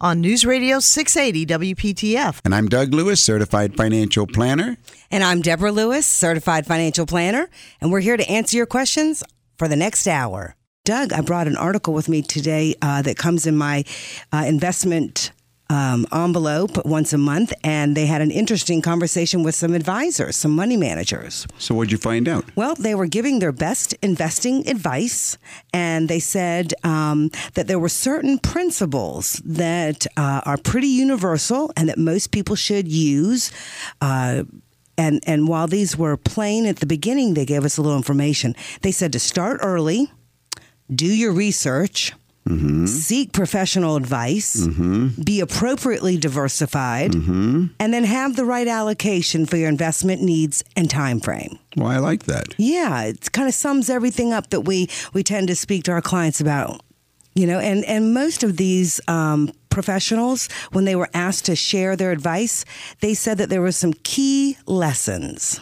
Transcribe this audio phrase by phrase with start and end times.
[0.00, 2.40] on News Radio 680 WPTF.
[2.44, 4.76] And I'm Doug Lewis, certified financial planner.
[5.10, 7.48] And I'm Deborah Lewis, certified financial planner,
[7.80, 9.22] and we're here to answer your questions
[9.56, 10.54] for the next hour.
[10.84, 13.84] Doug, I brought an article with me today uh, that comes in my
[14.32, 15.32] uh, investment
[15.70, 20.52] um, envelope once a month, and they had an interesting conversation with some advisors, some
[20.52, 21.46] money managers.
[21.58, 22.44] So, what'd you find out?
[22.56, 25.36] Well, they were giving their best investing advice,
[25.72, 31.88] and they said um, that there were certain principles that uh, are pretty universal and
[31.88, 33.52] that most people should use.
[34.00, 34.44] Uh,
[34.96, 38.56] and, and while these were plain at the beginning, they gave us a little information.
[38.82, 40.10] They said to start early,
[40.92, 42.14] do your research,
[42.48, 42.86] Mm-hmm.
[42.86, 44.66] seek professional advice,
[45.22, 47.66] be appropriately diversified, Mm-hmm.
[47.78, 51.58] and then have the right allocation for your investment needs and time frame.
[51.76, 52.54] Well, I like that.
[52.56, 56.02] Yeah, it kind of sums everything up that we we tend to speak to our
[56.02, 56.80] clients about.
[57.34, 61.94] You know, and and most of these um, professionals, when they were asked to share
[61.96, 62.64] their advice,
[63.00, 65.60] they said that there were some key lessons.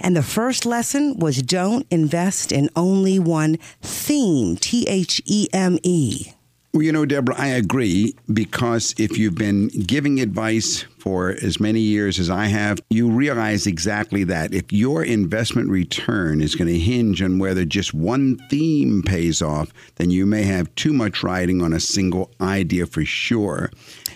[0.00, 5.78] And the first lesson was don't invest in only one theme, T H E M
[5.82, 6.32] E.
[6.74, 11.78] Well, you know, Deborah, I agree because if you've been giving advice for as many
[11.78, 14.52] years as I have, you realize exactly that.
[14.52, 19.72] If your investment return is going to hinge on whether just one theme pays off,
[19.96, 23.70] then you may have too much riding on a single idea for sure.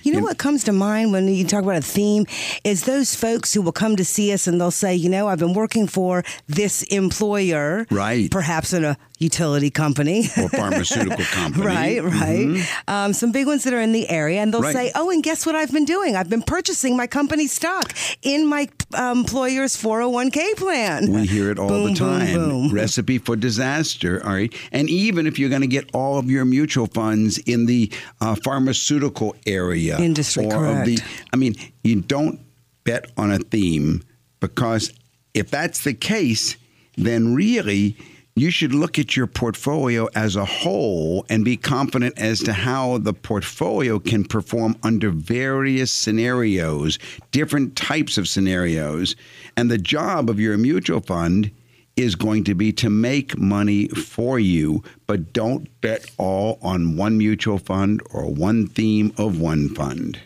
[0.09, 2.25] You know what comes to mind when you talk about a theme
[2.65, 5.39] is those folks who will come to see us and they'll say, you know, I've
[5.39, 8.31] been working for this employer, Right.
[8.31, 11.67] Perhaps in a utility company, Or pharmaceutical company.
[11.67, 12.69] right, right.
[12.87, 14.73] Um, some big ones that are in the area, and they'll Right.
[14.75, 16.15] say, oh, and guess what I've been doing?
[16.17, 17.93] I've been purchasing my company stock
[18.23, 21.11] in my um, employer's 401k plan.
[21.13, 22.35] We hear it all Boom, the time.
[22.35, 22.73] boom.
[22.73, 24.25] Recipe for disaster.
[24.25, 24.55] All right.
[24.73, 27.91] And even if you're going to get all of your mutual funds in the
[28.21, 31.25] uh, pharmaceutical area, Industry, or of the, correct.
[31.33, 32.41] I mean, you don't
[32.85, 34.03] bet on a theme
[34.41, 34.93] because
[35.35, 36.57] if that's the case,
[36.97, 37.97] then really
[38.41, 42.99] you should look at your portfolio as a whole and be confident as to how
[42.99, 46.99] the portfolio can perform under various scenarios,
[47.31, 49.17] different types of scenarios.
[49.57, 51.51] And the job of your mutual fund
[51.97, 57.19] is going to be to make money for you, but don't bet all on one
[57.19, 60.21] mutual fund or one theme of one fund.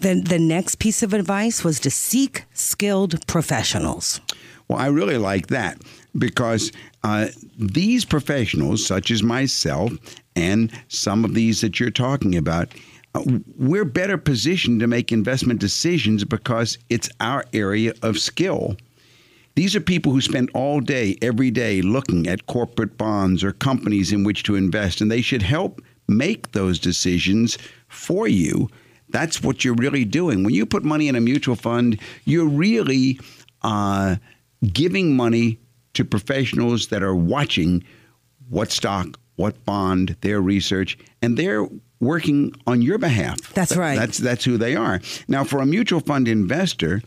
[0.00, 4.20] The, the next piece of advice was to seek skilled professionals.
[4.68, 5.82] Well, I really like that
[6.16, 6.72] because
[7.04, 7.28] uh,
[7.58, 9.92] these professionals, such as myself
[10.36, 12.68] and some of these that you're talking about,
[13.14, 13.22] uh,
[13.56, 18.76] we're better positioned to make investment decisions because it's our area of skill.
[19.54, 24.12] These are people who spend all day, every day, looking at corporate bonds or companies
[24.12, 27.58] in which to invest, and they should help make those decisions
[27.88, 28.70] for you.
[29.08, 30.44] That's what you're really doing.
[30.44, 33.18] When you put money in a mutual fund, you're really
[33.62, 34.16] uh,
[34.72, 35.58] giving money
[35.98, 37.82] to professionals that are watching
[38.48, 41.66] what stock, what bond, their research, and they're
[41.98, 43.36] working on your behalf.
[43.52, 43.98] That's right.
[43.98, 45.00] That's that's who they are.
[45.26, 47.02] Now, for a mutual fund investor,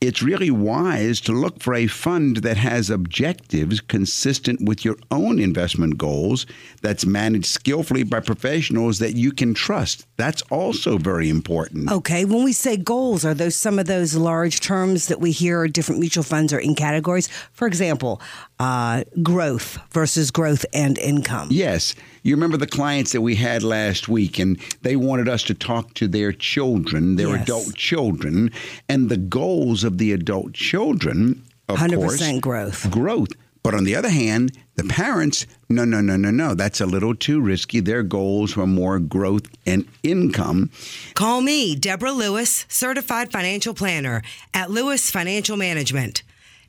[0.00, 5.40] it's really wise to look for a fund that has objectives consistent with your own
[5.40, 6.46] investment goals
[6.82, 10.06] that's managed skillfully by professionals that you can trust.
[10.16, 11.90] That's also very important.
[11.90, 15.66] Okay, when we say goals, are those some of those large terms that we hear
[15.66, 17.28] different mutual funds are in categories?
[17.52, 18.20] For example,
[18.60, 21.48] uh, growth versus growth and income.
[21.50, 21.94] Yes.
[22.22, 25.94] You remember the clients that we had last week, and they wanted us to talk
[25.94, 27.42] to their children, their Yes.
[27.42, 28.50] adult children,
[28.88, 32.90] and the goals of the adult children, of 100% course, growth.
[32.90, 33.28] growth.
[33.62, 36.54] But on the other hand, the parents, no, no, no, no, no.
[36.54, 37.80] That's a little too risky.
[37.80, 40.70] Their goals were more growth and income.
[41.14, 44.22] Call me, Deborah Lewis, certified financial planner
[44.54, 46.22] at Lewis Financial Management.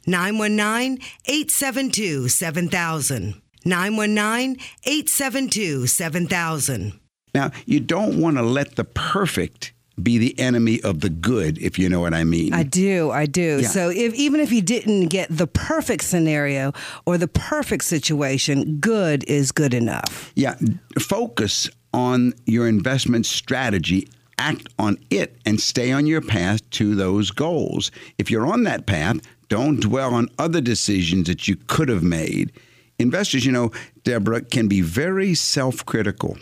[0.08, 3.42] 919 872 7000.
[3.66, 7.00] 919 872 7000.
[7.34, 11.78] Now, you don't want to let the perfect be the enemy of the good, if
[11.78, 12.54] you know what I mean.
[12.54, 13.60] I do, I do.
[13.62, 13.68] Yeah.
[13.68, 16.74] So if even if you didn't get the perfect scenario
[17.06, 20.32] or the perfect situation, good is good enough.
[20.36, 20.56] Yeah,
[21.00, 24.08] focus on your investment strategy,
[24.38, 27.92] act on it, and stay on your path to those goals.
[28.18, 29.20] If you're on that path,
[29.50, 32.52] don't dwell on other decisions that you could have made.
[32.98, 33.72] Investors, you know,
[34.04, 36.38] Deborah, can be very self critical.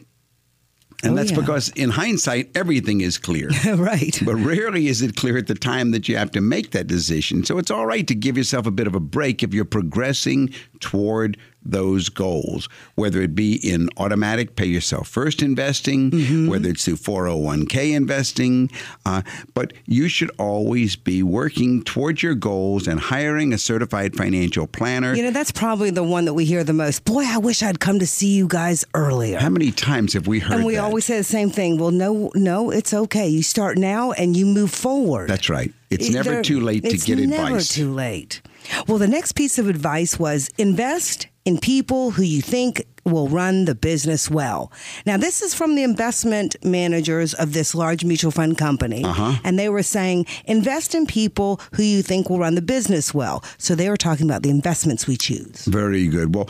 [1.03, 1.39] And Oh, that's yeah.
[1.39, 3.49] because in hindsight, everything is clear.
[3.75, 4.19] right.
[4.25, 7.43] But rarely is it clear at the time that you have to make that decision.
[7.45, 10.49] So it's all right to give yourself a bit of a break if you're progressing
[10.79, 11.37] toward
[11.71, 16.47] those goals, whether it be in automatic pay yourself first investing, Mm-hmm.
[16.47, 18.69] whether it's through 401k investing.
[19.05, 19.21] Uh,
[19.53, 25.13] but you should always be working towards your goals and hiring a certified financial planner.
[25.13, 27.05] You know, that's probably the one that we hear the most.
[27.05, 29.39] Boy, I wish I'd come to see you guys earlier.
[29.39, 30.83] How many times have we heard and we that?
[30.83, 31.77] always say the same thing.
[31.77, 33.27] Well, no, no, it's okay.
[33.27, 35.29] You start now and you move forward.
[35.29, 35.71] That's right.
[35.89, 37.69] It's never too late to it's get never advice.
[37.69, 38.41] too late.
[38.87, 43.63] Well, the next piece of advice was invest in people who you think will run
[43.63, 44.69] the business well.
[45.05, 49.05] Now, this is from the investment managers of this large mutual fund company.
[49.05, 49.39] Uh-huh.
[49.45, 53.45] And they were saying, invest in people who you think will run the business well.
[53.57, 55.63] So they were talking about the investments we choose.
[55.63, 56.35] Very good.
[56.35, 56.49] Well,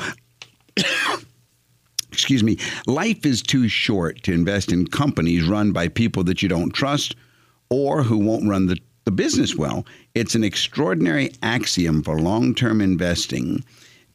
[2.11, 2.57] excuse me,
[2.87, 7.15] life is too short to invest in companies run by people that you don't trust
[7.69, 9.85] or who won't run the, the business well.
[10.15, 13.63] It's an extraordinary axiom for long term investing.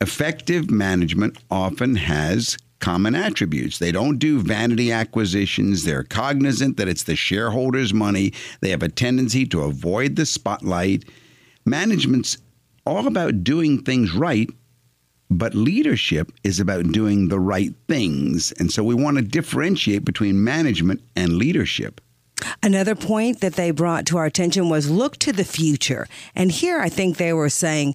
[0.03, 3.79] Effective management often has common attributes.
[3.79, 5.85] They don't do vanity acquisitions.
[5.85, 8.33] They're cognizant that it's the shareholders' money.
[8.61, 11.05] They have a tendency to avoid the spotlight.
[11.65, 12.39] Management's
[12.85, 14.51] all about doing things right
[15.31, 18.53] but leadership is about doing the right things.
[18.59, 22.03] And so we want to differentiate between management and leadership.
[22.63, 26.07] Another point that they brought to our attention was look to the future.
[26.35, 27.95] And here I think they were saying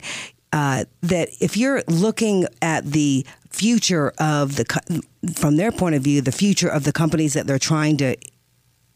[0.57, 5.00] uh, that if you're looking at the future of the, co-
[5.36, 8.15] from their point of view, the future of the companies that they're trying to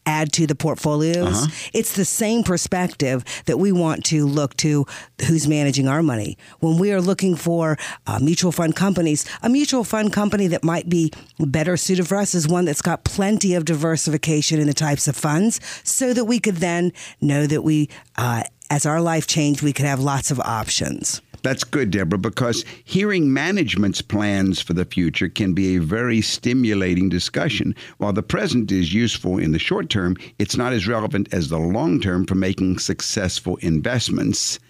[0.04, 4.84] add to the portfolios, it's the same perspective that we want to look to
[5.28, 6.36] who's managing our money.
[6.58, 10.88] When we are looking for uh, mutual fund companies, a mutual fund company that might
[10.88, 15.06] be better suited for us is one that's got plenty of diversification in the types
[15.06, 19.62] of funds so that we could then know that we, uh, as our life changed,
[19.62, 21.22] we could have lots of options.
[21.42, 27.08] That's good, Deborah, because hearing management's plans for the future can be a very stimulating
[27.08, 27.74] discussion.
[27.98, 31.58] While the present is useful in the short term, it's not as relevant as the
[31.58, 34.60] long term for making successful investments.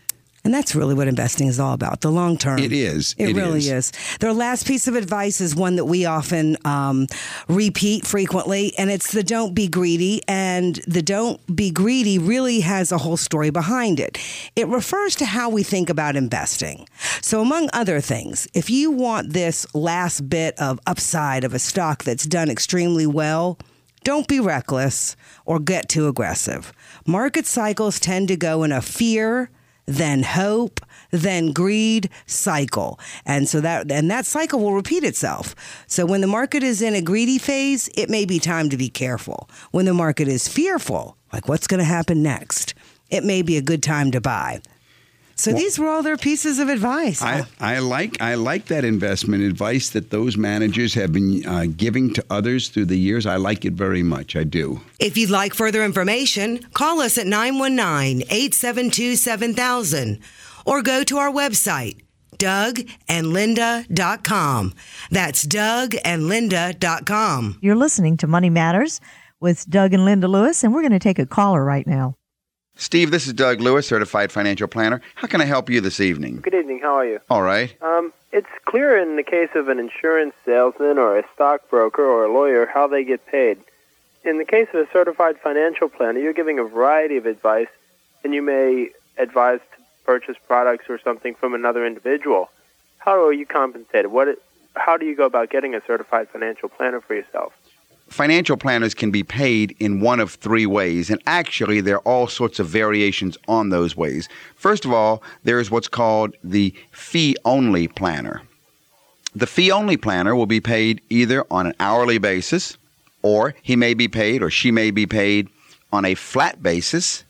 [0.45, 2.59] And that's really what investing is all about the long term.
[2.59, 3.15] It is.
[3.17, 3.93] It, It really is.
[3.93, 3.93] is.
[4.19, 7.07] Their last piece of advice is one that we often um,
[7.47, 10.21] repeat frequently, and it's the don't be greedy.
[10.27, 14.19] And the don't be greedy really has a whole story behind it.
[14.57, 16.89] It refers to how we think about investing.
[17.21, 22.03] So, among other things, if you want this last bit of upside of a stock
[22.03, 23.59] that's done extremely well,
[24.03, 25.15] don't be reckless
[25.45, 26.73] or get too aggressive.
[27.07, 29.49] Market cycles tend to go in a fear,
[29.87, 30.81] then hope,
[31.11, 32.99] then greed cycle.
[33.27, 35.55] And so that and that cycle will repeat itself.
[35.87, 38.89] So when the market is in a greedy phase, it may be time to be
[38.89, 39.49] careful.
[39.71, 42.75] When the market is fearful, like what's going to happen next,
[43.11, 44.63] it may be a good time to buy.
[45.35, 47.23] So these were all their pieces of advice.
[47.23, 52.13] I, I like I like that investment advice that those managers have been uh, giving
[52.15, 53.27] to others through the years.
[53.27, 54.37] I like it very much.
[54.37, 54.81] I do.
[54.99, 60.19] If you'd like further information, call us at 919 872 7000
[60.65, 62.01] or go to our website,
[62.39, 64.75] dougandlinda.com.
[65.11, 67.59] That's dougandlinda.com.
[67.61, 69.01] You're listening to Money Matters
[69.41, 72.15] with Doug and Linda Lewis, and we're going to take a caller right now.
[72.83, 75.01] Steve, this is Doug Lewis, certified financial planner.
[75.15, 76.41] How can I help you this evening?
[76.41, 76.81] Good evening.
[76.81, 77.21] How are you?
[77.31, 77.81] All right.
[77.81, 82.33] Um, it's clear in the case of an insurance salesman or a stockbroker or a
[82.33, 83.59] lawyer how they get paid.
[84.25, 87.69] In the case of a certified financial planner, you're giving a variety of advice,
[88.25, 92.51] and you may advise to purchase products or something from another individual.
[92.99, 94.11] How are you compensated?
[94.11, 94.43] What?
[94.75, 97.53] How do you go about getting a certified financial planner for yourself?
[98.13, 102.29] Financial planners can be paid in one of three ways, and actually, there are all
[102.29, 104.29] sorts of variations on those ways.
[104.57, 108.43] First of all, there is what's called the fee only planner.
[109.35, 112.77] The fee only planner will be paid either on an hourly basis,
[113.23, 115.49] or he may be paid or she may be paid
[115.93, 117.25] on a flat basis,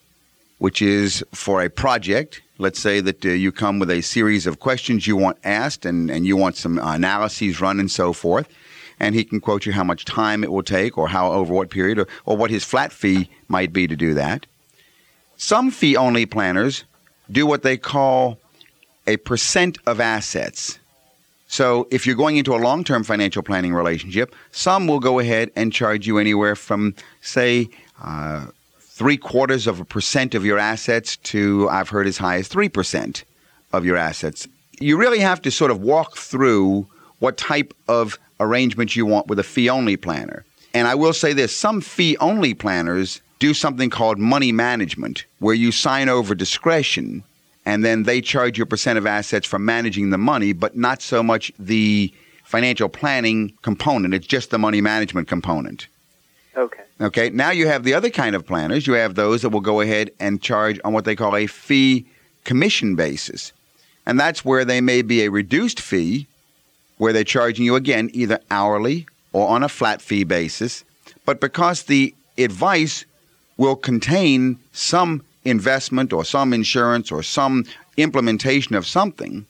[0.59, 2.41] which is for a project.
[2.59, 6.11] Let's say that uh, you come with a series of questions you want asked and,
[6.11, 8.49] and you want some analyses run and so forth
[9.03, 11.69] and he can quote you how much time it will take or how over what
[11.69, 14.47] period or, or what his flat fee might be to do that.
[15.37, 16.85] Some fee only planners
[17.31, 18.39] do what they call
[19.09, 20.79] a percent of assets.
[21.49, 25.51] So if you're going into a long term financial planning relationship, some will go ahead
[25.57, 27.69] and charge you anywhere from, say,
[28.03, 28.47] uh,
[28.79, 33.25] three quarters of a percent of your assets to, I've heard, as high as 3%
[33.73, 34.47] of your assets.
[34.79, 36.87] You really have to sort of walk through
[37.19, 40.45] what type of arrangement you want with a fee only planner.
[40.75, 45.55] And I will say this some fee only planners do something called money management, where
[45.55, 47.25] you sign over discretion
[47.65, 51.01] and then they charge you a percent of assets for managing the money, but not
[51.01, 52.13] so much the
[52.45, 54.15] financial planning component.
[54.15, 55.87] It's just the money management component.
[56.57, 56.83] Okay.
[57.01, 57.31] Okay.
[57.31, 58.87] Now you have the other kind of planners.
[58.87, 62.07] You have those that will go ahead and charge on what they call a fee
[62.45, 63.53] commission basis.
[64.05, 66.27] And that's where they may be a reduced fee
[66.99, 70.85] where they're charging you again either hourly or on a flat fee basis.
[71.25, 73.05] But because the advice
[73.57, 77.65] will contain some investment or some insurance or some
[77.97, 79.47] implementation of something,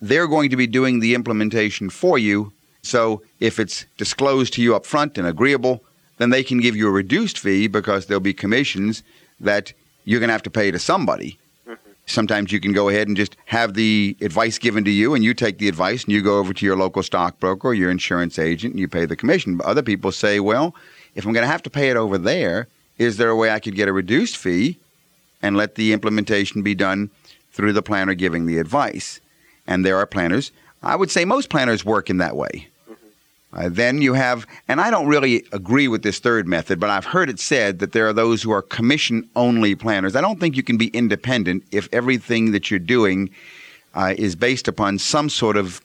[0.00, 2.52] they're going to be doing the implementation for you.
[2.82, 5.82] So if it's disclosed to you up front and agreeable,
[6.18, 9.02] then they can give you a reduced fee because there'll be commissions
[9.40, 9.72] that
[10.04, 11.38] you're going to have to pay to somebody.
[12.08, 15.34] Sometimes you can go ahead and just have the advice given to you, and you
[15.34, 18.72] take the advice and you go over to your local stockbroker or your insurance agent
[18.72, 19.58] and you pay the commission.
[19.58, 20.74] But other people say, well,
[21.14, 23.60] if I'm going to have to pay it over there, is there a way I
[23.60, 24.78] could get a reduced fee
[25.42, 27.10] and let the implementation be done
[27.52, 29.20] through the planner giving the advice?
[29.66, 30.50] And there are planners.
[30.82, 32.68] I would say most planners work in that way.
[33.52, 37.06] Uh, then you have, and I don't really agree with this third method, but I've
[37.06, 40.14] heard it said that there are those who are commission only planners.
[40.14, 43.30] I don't think you can be independent if everything that you're doing
[43.94, 45.80] uh, is based upon some sort of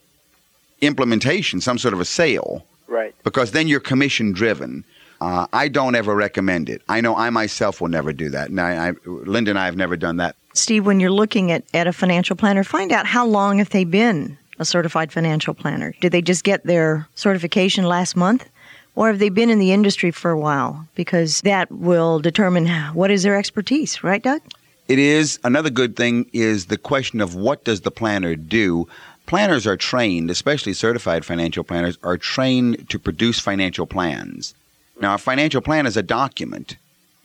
[0.81, 2.65] implementation, some sort of a sale.
[2.87, 3.15] Right.
[3.23, 4.83] Because then you're commission driven.
[5.21, 6.81] Uh, I don't ever recommend it.
[6.89, 8.49] I know I myself will never do that.
[8.49, 10.35] And I, I, Linda and I have never done that.
[10.53, 13.85] Steve, when you're looking at, at a financial planner, find out how long have they
[13.85, 15.93] been a certified financial planner?
[16.01, 18.49] Did they just get their certification last month?
[18.95, 20.87] Or have they been in the industry for a while?
[20.95, 24.41] Because that will determine what is their expertise, right, Doug?
[24.87, 25.39] It is.
[25.43, 28.87] Another good thing is the question of what does the planner do?
[29.25, 34.53] Planners are trained, especially certified financial planners, are trained to produce financial plans.
[34.99, 36.75] Now, a financial plan is a document.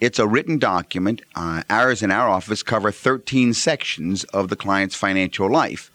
[0.01, 1.23] It's a written document.
[1.35, 5.91] Uh, ours in our office cover 13 sections of the client's financial life.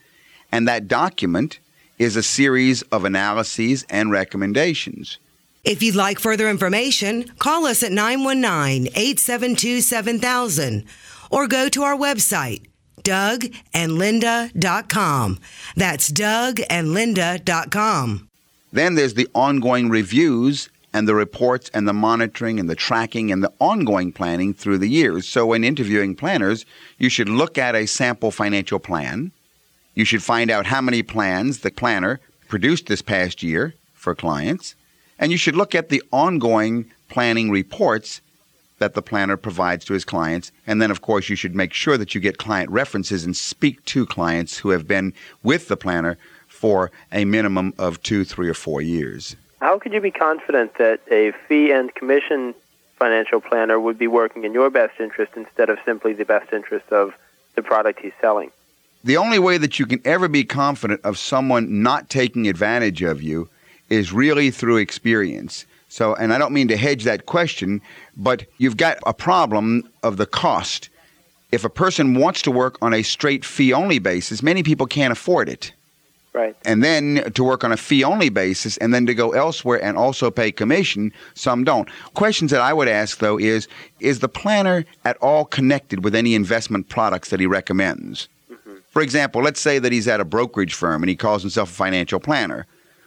[0.53, 1.59] And that document
[1.97, 5.17] is a series of analyses and recommendations.
[5.63, 10.85] If you'd like further information, call us at 919 872 7000
[11.31, 12.67] or go to our website,
[13.01, 15.39] dougandlinda.com.
[15.75, 18.29] That's dougandlinda.com.
[18.71, 23.43] Then there's the ongoing reviews and the reports and the monitoring and the tracking and
[23.43, 25.27] the ongoing planning through the years.
[25.27, 26.63] So, when interviewing planners,
[26.99, 29.31] you should look at a sample financial plan
[29.95, 34.75] you should find out how many plans the planner produced this past year for clients,
[35.19, 38.21] and you should look at the ongoing planning reports
[38.79, 40.51] that the planner provides to his clients.
[40.67, 43.83] And then, of course, you should make sure that you get client references and speak
[43.85, 48.53] to clients who have been with the planner for a minimum of two, three, or
[48.53, 49.35] four years.
[49.61, 52.53] How could you be confident that a fee and commission
[52.97, 56.91] financial planner would be working in your best interest instead of simply the best interest
[56.91, 57.13] of
[57.55, 58.51] the product he's selling?
[59.03, 63.21] The only way that you can ever be confident of someone not taking advantage of
[63.21, 63.49] you
[63.89, 65.65] is really through experience.
[65.89, 67.81] So, and I don't mean to hedge that question,
[68.17, 70.89] but you've got a problem of the cost.
[71.51, 75.11] If a person wants to work on a straight fee only basis, many people can't
[75.11, 75.71] afford it.
[76.33, 76.55] Right.
[76.65, 79.95] And then to work on a fee only basis and then to go elsewhere and
[79.95, 81.87] also pay commission, some don't.
[82.15, 83.67] Questions that I would ask though is
[83.99, 88.29] is the planner at all connected with any investment products that he recommends?
[88.93, 91.73] For example, let's say that he's at a brokerage firm and he calls himself a
[91.73, 92.65] financial planner.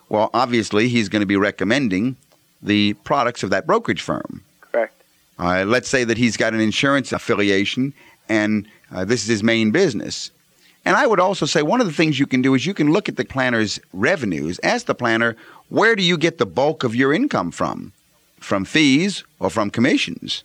[0.09, 2.16] Well, obviously, he's going to be recommending
[2.62, 4.43] the products of that brokerage firm.
[4.61, 5.02] Correct.
[5.38, 7.95] Uh, let's say that he's got an insurance affiliation
[8.28, 10.31] and uh, this is his main business.
[10.85, 12.93] And I would also say one of the things you can do is you can
[12.93, 14.61] look at the planner's revenues.
[14.62, 15.37] Ask the planner,
[15.69, 17.93] where do you get the bulk of your income from?
[18.40, 20.45] from fees or from commissions.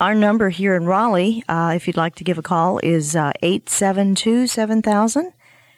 [0.00, 3.32] Our number here in Raleigh, uh, if you'd like to give a call, is uh,
[3.42, 5.32] 872 7000.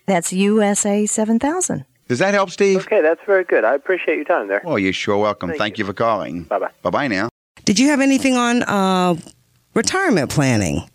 [0.06, 1.84] That's USA 7000.
[2.08, 2.78] Does that help, Steve?
[2.78, 3.64] Okay, that's very good.
[3.64, 4.62] I appreciate your time there.
[4.64, 5.50] Well, you're sure welcome.
[5.50, 5.84] Thank Thank, you.
[5.84, 5.88] you.
[5.88, 6.44] for calling.
[6.44, 6.70] Bye bye.
[6.82, 7.28] Bye bye now.
[7.64, 9.16] Did you have anything on uh,
[9.74, 10.88] retirement planning?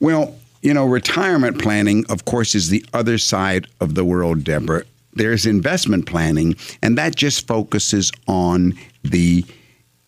[0.00, 4.82] Well, you know, retirement planning, of course, is the other side of the world, Deborah.
[5.12, 8.74] There's investment planning, and that just focuses on
[9.04, 9.44] the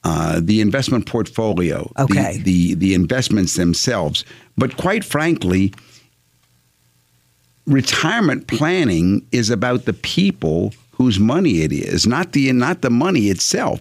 [0.09, 2.05] uh, the investment portfolio, the-
[2.49, 4.25] the, the investments themselves.
[4.57, 5.73] But quite frankly,
[7.67, 13.25] retirement planning is about the people whose money it is, not the not the money
[13.29, 13.81] itself.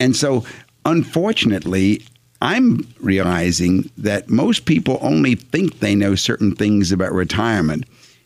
[0.00, 0.44] And so,
[0.84, 2.02] unfortunately,
[2.42, 7.84] I'm realizing that most people only think they know certain things about retirement.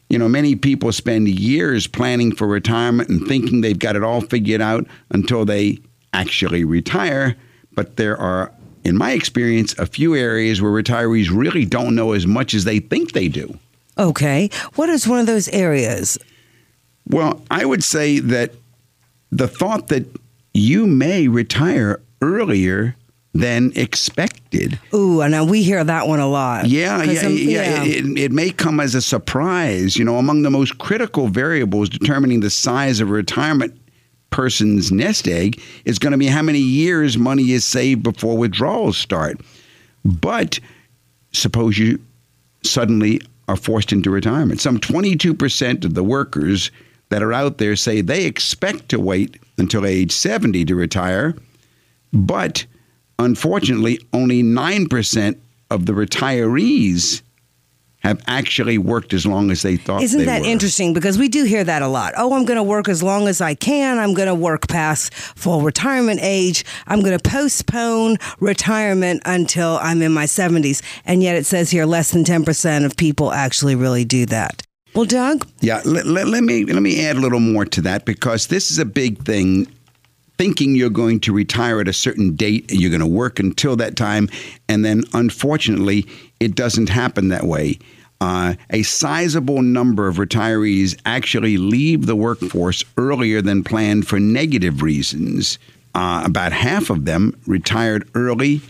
[0.09, 4.21] You know, many people spend years planning for retirement and thinking they've got it all
[4.21, 5.79] figured out until they
[6.13, 7.37] actually retire.
[7.75, 8.53] But there are,
[8.85, 12.79] in my experience, a few areas where retirees really don't know as much as they
[12.81, 13.59] think they do.
[13.99, 14.51] Okay.
[14.75, 16.19] What is one of those areas?
[17.07, 18.53] Well, I would say that
[19.31, 20.07] the thought that
[20.55, 22.97] you may retire earlier
[23.33, 24.79] than expected.
[24.93, 26.67] Ooh, and we hear that one a lot.
[26.67, 27.85] Yeah, yeah, I'm- um, yeah.
[27.85, 29.97] It, it may come as a surprise.
[29.97, 33.80] You know, among the most critical variables determining the size of retirement
[34.31, 38.97] person's nest egg is going to be how many years money is saved before withdrawals
[38.97, 39.41] start.
[40.05, 40.59] But
[41.33, 42.01] suppose you
[42.65, 44.61] suddenly are forced into retirement.
[44.61, 46.71] Some 22% of the workers
[47.09, 51.35] that are out there say they expect to wait until age 70 to retire,
[52.13, 52.65] but
[53.19, 55.39] unfortunately, only 9%
[55.71, 57.23] of the retirees
[58.01, 60.49] have actually worked as long as they thought Isn't they that were.
[60.49, 60.93] interesting?
[60.95, 62.15] Because we do hear that a lot.
[62.17, 63.99] Oh, I'm going to work as long as I can.
[63.99, 66.65] I'm going to work past full retirement age.
[66.87, 70.83] I'm going to postpone retirement until I'm in my 70s.
[71.05, 74.63] And yet it says here less than 10% of people actually really do that.
[74.95, 78.05] Well, Doug, Yeah, let, let, let me let me add a little more to that
[78.05, 79.67] because this is a big thing.
[80.37, 83.77] Thinking you're going to retire at a certain date and you're going to work until
[83.77, 84.29] that time,
[84.71, 86.07] and then unfortunately,
[86.41, 87.79] it doesn't happen that way.
[88.21, 94.83] Uh, a sizable number of retirees actually leave the workforce earlier than planned for negative
[94.83, 95.59] reasons.
[95.95, 98.61] Uh, about half of them retired early.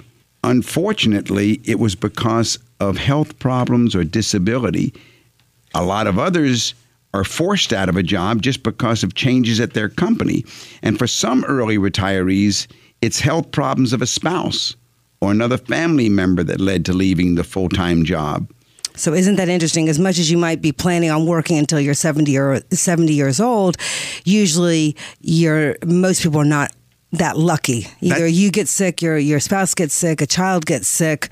[0.44, 4.94] Unfortunately, it was because of health problems or disability.
[5.74, 6.74] A lot of others
[7.12, 10.44] are forced out of a job just because of changes at their company.
[10.82, 12.68] And for some early retirees,
[13.02, 14.76] it's health problems of a spouse
[15.20, 18.50] or another family member that led to leaving the full time job.
[18.96, 19.88] So isn't that interesting?
[19.88, 23.40] As much as you might be planning on working until you're 70 or 70 years
[23.40, 23.76] old,
[24.24, 26.72] usually you're most people are not
[27.12, 27.88] that lucky.
[28.00, 31.28] Either That- you get sick, your your spouse gets sick, a child gets sick.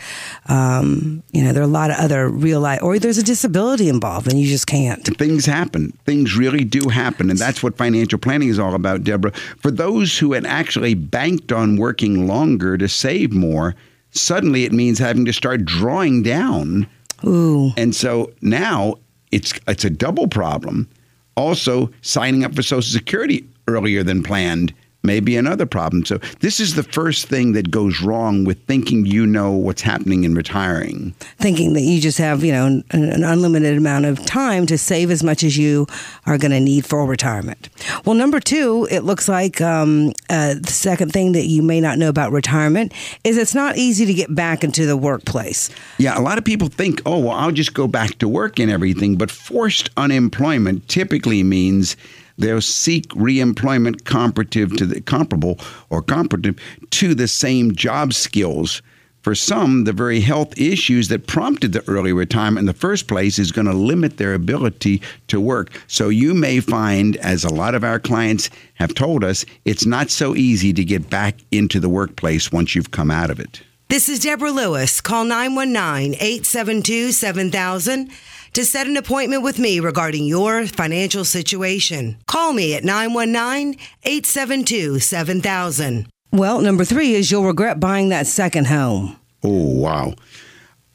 [0.47, 3.89] Um, you know, there are a lot of other real life, or there's a disability
[3.89, 5.05] involved, and you just can't.
[5.19, 5.93] Things happen.
[6.05, 7.31] Things really do happen.
[7.31, 9.33] And that's what financial planning is all about, Deborah.
[9.61, 13.75] For those who had actually banked on working longer to save more,
[14.11, 16.87] suddenly it means having to start drawing down
[17.25, 18.95] Ooh, And so now
[19.33, 20.89] it's it's a double problem.
[21.37, 26.05] Also, signing up for Social Security earlier than planned may be another problem.
[26.05, 30.25] So this is the first thing that goes wrong with thinking you know what's happening
[30.25, 31.15] in retiring.
[31.39, 35.11] thinking that you just have you know an, an unlimited amount of time to save
[35.11, 35.87] as much as you
[36.27, 37.69] are going to need for retirement.
[38.05, 41.99] Well, number two, it looks like um, uh, the second thing that you may not
[41.99, 42.93] know about retirement
[43.25, 45.71] is it's not easy to get back into the workplace.
[45.99, 48.71] Yeah, a lot of people think, oh, well, I'll just go back to work and
[48.71, 49.17] everything.
[49.17, 51.97] But forced unemployment typically means
[52.39, 55.59] they'll seek reemployment comparative to the comparable
[55.91, 56.59] or comparative
[56.91, 58.81] to the same job skills.
[59.23, 63.39] For some, the very health issues that prompted the early retirement in the first place
[63.39, 65.71] is going to limit their ability to work.
[65.87, 70.11] So you may find, as a lot of our clients have told us, it's not
[70.11, 73.61] so easy to get back into the workplace once you've come out of it.
[73.89, 75.01] This is Deborah Lewis.
[75.01, 78.11] Call 919 872 7000
[78.53, 82.17] to set an appointment with me regarding your financial situation.
[82.27, 86.09] Call me at 919 872 7000.
[86.33, 89.17] Well, number three is you'll regret buying that second home.
[89.43, 90.15] Oh, wow.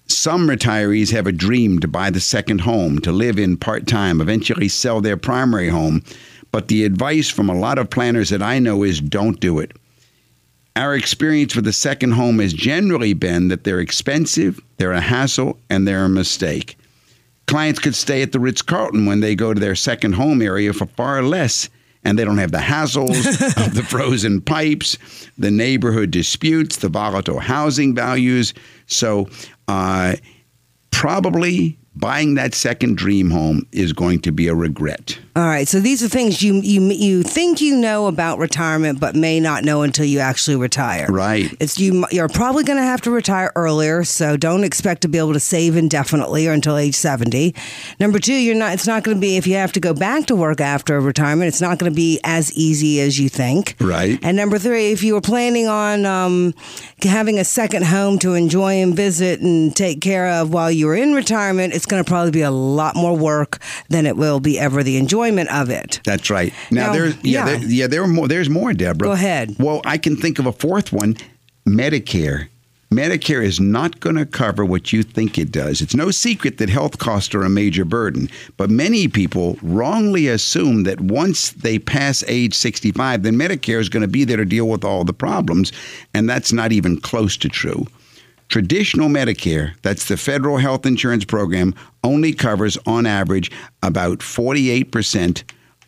[0.07, 4.21] Some retirees have a dream to buy the second home, to live in part time,
[4.21, 6.03] eventually sell their primary home.
[6.51, 9.71] But the advice from a lot of planners that I know is don't do it.
[10.75, 15.57] Our experience with the second home has generally been that they're expensive, they're a hassle,
[15.69, 16.77] and they're a mistake.
[17.47, 20.73] Clients could stay at the Ritz Carlton when they go to their second home area
[20.73, 21.69] for far less
[22.03, 23.25] and they don't have the hassles
[23.65, 24.97] of the frozen pipes,
[25.37, 28.53] the neighborhood disputes, the volatile housing values.
[28.87, 29.29] So,
[29.67, 30.15] uh,
[30.91, 35.19] probably buying that second dream home is going to be a regret.
[35.35, 39.15] All right, so these are things you you you think you know about retirement, but
[39.15, 41.07] may not know until you actually retire.
[41.09, 41.51] Right.
[41.59, 42.05] It's you.
[42.11, 45.39] You're probably going to have to retire earlier, so don't expect to be able to
[45.39, 47.55] save indefinitely or until age seventy.
[47.99, 48.73] Number two, you're not.
[48.73, 51.47] It's not going to be if you have to go back to work after retirement.
[51.47, 53.75] It's not going to be as easy as you think.
[53.79, 54.19] Right.
[54.21, 56.53] And number three, if you were planning on um,
[57.01, 60.95] having a second home to enjoy and visit and take care of while you were
[60.95, 64.57] in retirement, it's going to probably be a lot more work than it will be
[64.57, 65.99] ever the enjoyment of it.
[66.05, 66.53] That's right.
[66.71, 67.45] Now, Now, there's yeah, yeah.
[67.45, 68.29] There, yeah, there are more.
[68.29, 69.09] There's more, Deborah.
[69.09, 69.57] Go ahead.
[69.59, 71.17] Well, I can think of a fourth one:
[71.67, 72.47] Medicare.
[72.89, 75.81] Medicare is not going to cover what you think it does.
[75.81, 80.83] It's no secret that health costs are a major burden, but many people wrongly assume
[80.83, 84.69] that once they pass age 65, then Medicare is going to be there to deal
[84.69, 85.73] with all the problems,
[86.13, 87.87] and that's not even close to true.
[88.49, 93.51] Traditional Medicare, that's the federal health insurance program, only covers on average
[93.81, 95.43] about 48%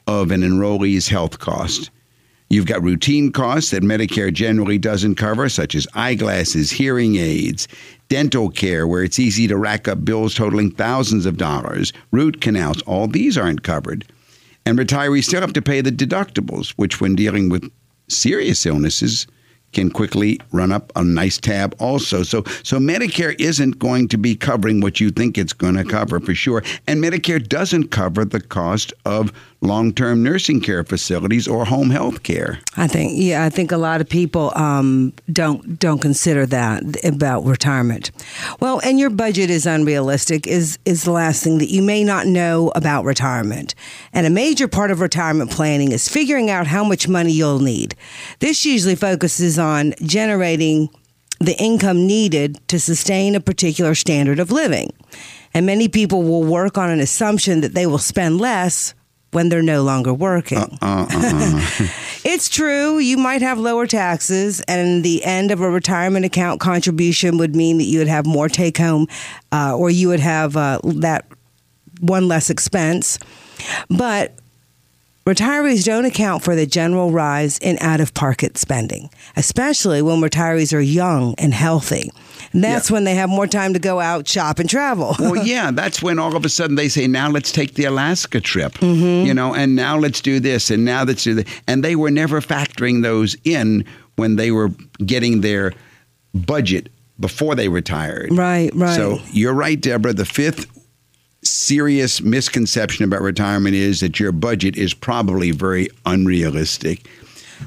[0.08, 1.92] of an enrollee's health cost.
[2.50, 7.68] You've got routine costs that Medicare generally doesn't cover, such as eyeglasses, hearing aids,
[8.08, 12.82] dental care, where it's easy to rack up bills totaling thousands of dollars, root canals,
[12.84, 14.06] all these aren't covered.
[14.66, 17.70] And retirees still have to pay the deductibles, which, when dealing with
[18.08, 19.26] serious illnesses,
[19.76, 22.24] can quickly run up a nice tab also.
[22.24, 26.20] So so Medicare isn't going to be covering what you think it's going to cover
[26.20, 26.64] for sure.
[26.88, 29.32] And Medicare doesn't cover the cost of
[29.66, 32.60] long-term nursing care facilities or home health care.
[32.78, 37.46] I think, yeah, I think a lot of people um, don't don't consider that about
[37.46, 38.12] retirement.
[38.60, 40.48] Well, and your budget is unrealistic.
[40.48, 43.76] Is is the last thing that you may not know about retirement.
[44.14, 47.96] And a major part of retirement planning is figuring out how much money you'll need.
[48.40, 50.90] This usually focuses on generating
[51.40, 54.94] the income needed to sustain a particular standard of living.
[55.54, 58.94] And many people will work on an assumption that they will spend less
[59.36, 60.78] when they're no longer working.
[62.28, 62.98] It's true.
[62.98, 67.78] You might have lower taxes, and the end of a retirement account contribution would mean
[67.78, 69.08] that you would have more take home,
[69.52, 71.28] uh, or you would have uh, that
[72.02, 73.20] one less expense.
[73.90, 74.34] But
[75.28, 80.76] retirees don't account for the general rise in out of pocket spending, especially when retirees
[80.76, 82.12] are young and healthy.
[82.54, 85.16] That's when they have more time to go out, shop, and travel.
[85.20, 88.42] well, yeah, that's when all of a sudden they say, now let's take the Alaska
[88.42, 89.26] trip, mm-hmm.
[89.26, 91.48] you know, and now let's do this, and now let's do that.
[91.68, 94.70] And they were never factoring those in when they were
[95.06, 95.74] getting their
[96.34, 98.30] budget before they retired.
[98.32, 98.96] Right, right.
[98.96, 100.14] So you're right, Deborah.
[100.14, 100.68] The fifth
[101.44, 107.08] serious misconception about retirement is that your budget is probably very unrealistic.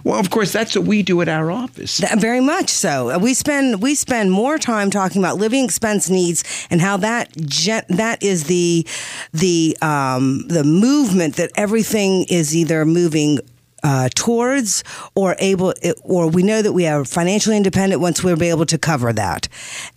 [0.05, 1.99] Well, of course, that's what we do at our office.
[1.99, 3.11] That- Very much so.
[3.11, 7.35] Uh, We spend we spend more time talking about living expense needs and how that
[7.37, 8.87] gen- that is the
[9.33, 13.39] the um, the movement that everything is either moving.
[13.85, 14.83] Uh, towards
[15.15, 15.73] or able
[16.03, 19.47] or we know that we are financially independent once we're able to cover that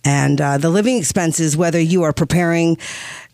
[0.04, 2.78] and uh, the living expenses whether you are preparing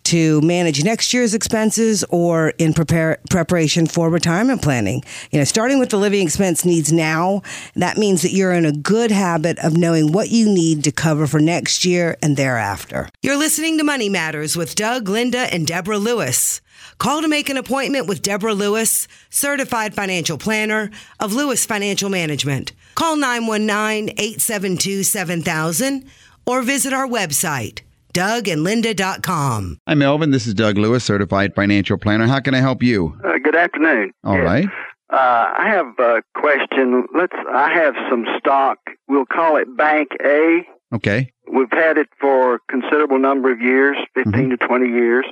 [0.09, 5.03] to manage next year's expenses or in prepare, preparation for retirement planning.
[5.31, 7.43] You know, starting with the living expense needs now,
[7.77, 11.27] that means that you're in a good habit of knowing what you need to cover
[11.27, 13.09] for next year and thereafter.
[13.23, 16.61] You're listening to Money Matters with Doug, Linda, and Deborah Lewis.
[16.99, 20.91] Call to make an appointment with Deborah Lewis, certified financial planner
[21.21, 22.73] of Lewis Financial Management.
[22.95, 26.05] Call 919 872 7000
[26.47, 27.81] or visit our website,
[28.19, 29.79] dougandlinda.com.
[29.87, 30.31] Hi, Melvin.
[30.31, 32.27] This is Doug Lewis, certified financial planner.
[32.27, 33.19] How can I help you?
[33.25, 34.13] Uh, good afternoon.
[34.25, 34.45] All Yes.
[34.45, 34.67] right.
[35.11, 37.07] Uh, I have a question.
[37.17, 37.33] Let's.
[37.51, 38.79] I have some stock.
[39.09, 40.67] We'll call it Bank A.
[40.95, 41.33] Okay.
[41.51, 45.25] We've had it for a considerable number of years, 15 to 20 years.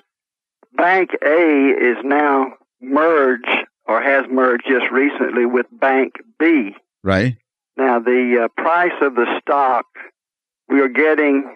[0.76, 3.48] Bank A is now merged
[3.86, 6.74] or has merged just recently with Bank B.
[7.04, 7.36] Right.
[7.76, 9.84] Now, the uh, price of the stock,
[10.68, 11.54] we are getting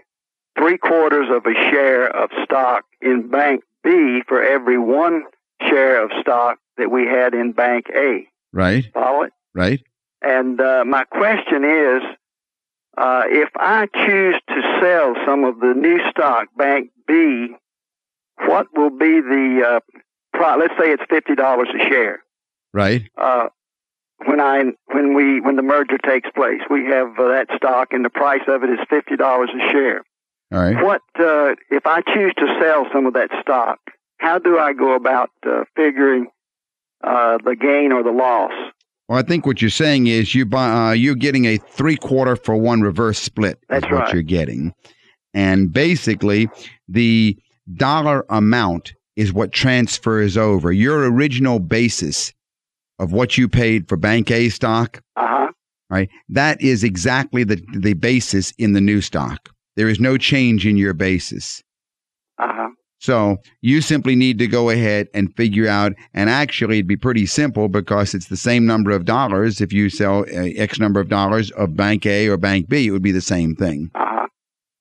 [0.59, 5.25] three quarters of a share of stock in Bank B for every one
[5.69, 8.27] share of stock that we had in Bank A.
[8.53, 8.85] Right.
[8.93, 9.33] Follow it?
[9.55, 9.81] Right.
[10.23, 12.03] And uh, my question is
[12.99, 17.55] uh, if I choose to sell some of the new stock, Bank B,
[18.47, 19.81] what will be the uh,
[20.33, 22.23] pro- let's say it's fifty dollars a share.
[22.73, 23.03] Right.
[23.17, 23.49] Uh,
[24.27, 28.05] when I when we when the merger takes place, we have uh, that stock, and
[28.05, 30.03] the price of it is fifty dollars a share.
[30.53, 30.83] All right.
[30.83, 33.79] What uh, if I choose to sell some of that stock?
[34.19, 36.27] How do I go about uh, figuring
[37.03, 38.53] uh, the gain or the loss.
[39.09, 42.37] Well, I think what you're saying is you buy uh, you're getting a three quarter
[42.37, 43.59] for one reverse split.
[43.69, 44.15] That's is what right.
[44.15, 44.73] you're getting,
[45.35, 46.49] and basically
[46.89, 47.37] the
[47.75, 52.33] dollar amount is what transfers over your original basis
[52.99, 55.03] of what you paid for Bank A stock.
[55.17, 55.53] Uh huh.
[55.89, 59.51] Right, that is exactly the the basis in the new stock.
[59.77, 61.63] There is no change in your basis.
[62.39, 62.69] Uh huh.
[62.99, 67.25] So you simply need to go ahead and figure out, and actually it'd be pretty
[67.25, 69.61] simple because it's the same number of dollars.
[69.63, 72.91] If you sell uh, X number of dollars of Bank A or Bank B, it
[72.91, 73.91] would be the same thing.
[73.95, 74.27] Uh huh.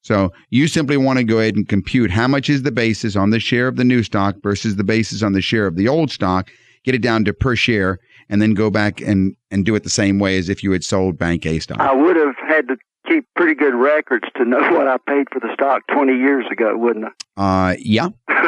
[0.01, 3.29] So you simply want to go ahead and compute how much is the basis on
[3.29, 6.11] the share of the new stock versus the basis on the share of the old
[6.11, 6.49] stock,
[6.83, 7.99] get it down to per share,
[8.29, 10.83] and then go back and, and do it the same way as if you had
[10.83, 11.79] sold Bank A stock.
[11.79, 15.39] I would have had to keep pretty good records to know what I paid for
[15.39, 17.05] the stock 20 years ago, wouldn't
[17.37, 17.71] I?
[17.71, 18.09] Uh, yeah.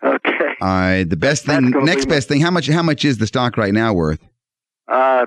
[0.00, 0.54] Okay.
[0.60, 3.56] Uh, the best thing, next be best thing, how much, how much is the stock
[3.56, 4.20] right now worth
[4.86, 5.26] Uh,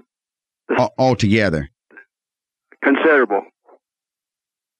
[0.77, 1.69] Al- altogether?
[2.81, 3.41] considerable.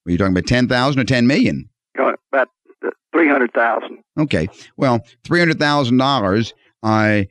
[0.06, 1.68] Were you talking about 10,000 or 10 million?
[1.98, 2.48] About
[2.84, 3.98] uh, 300,000.
[4.18, 4.48] Okay.
[4.78, 7.22] Well, $300,000, uh,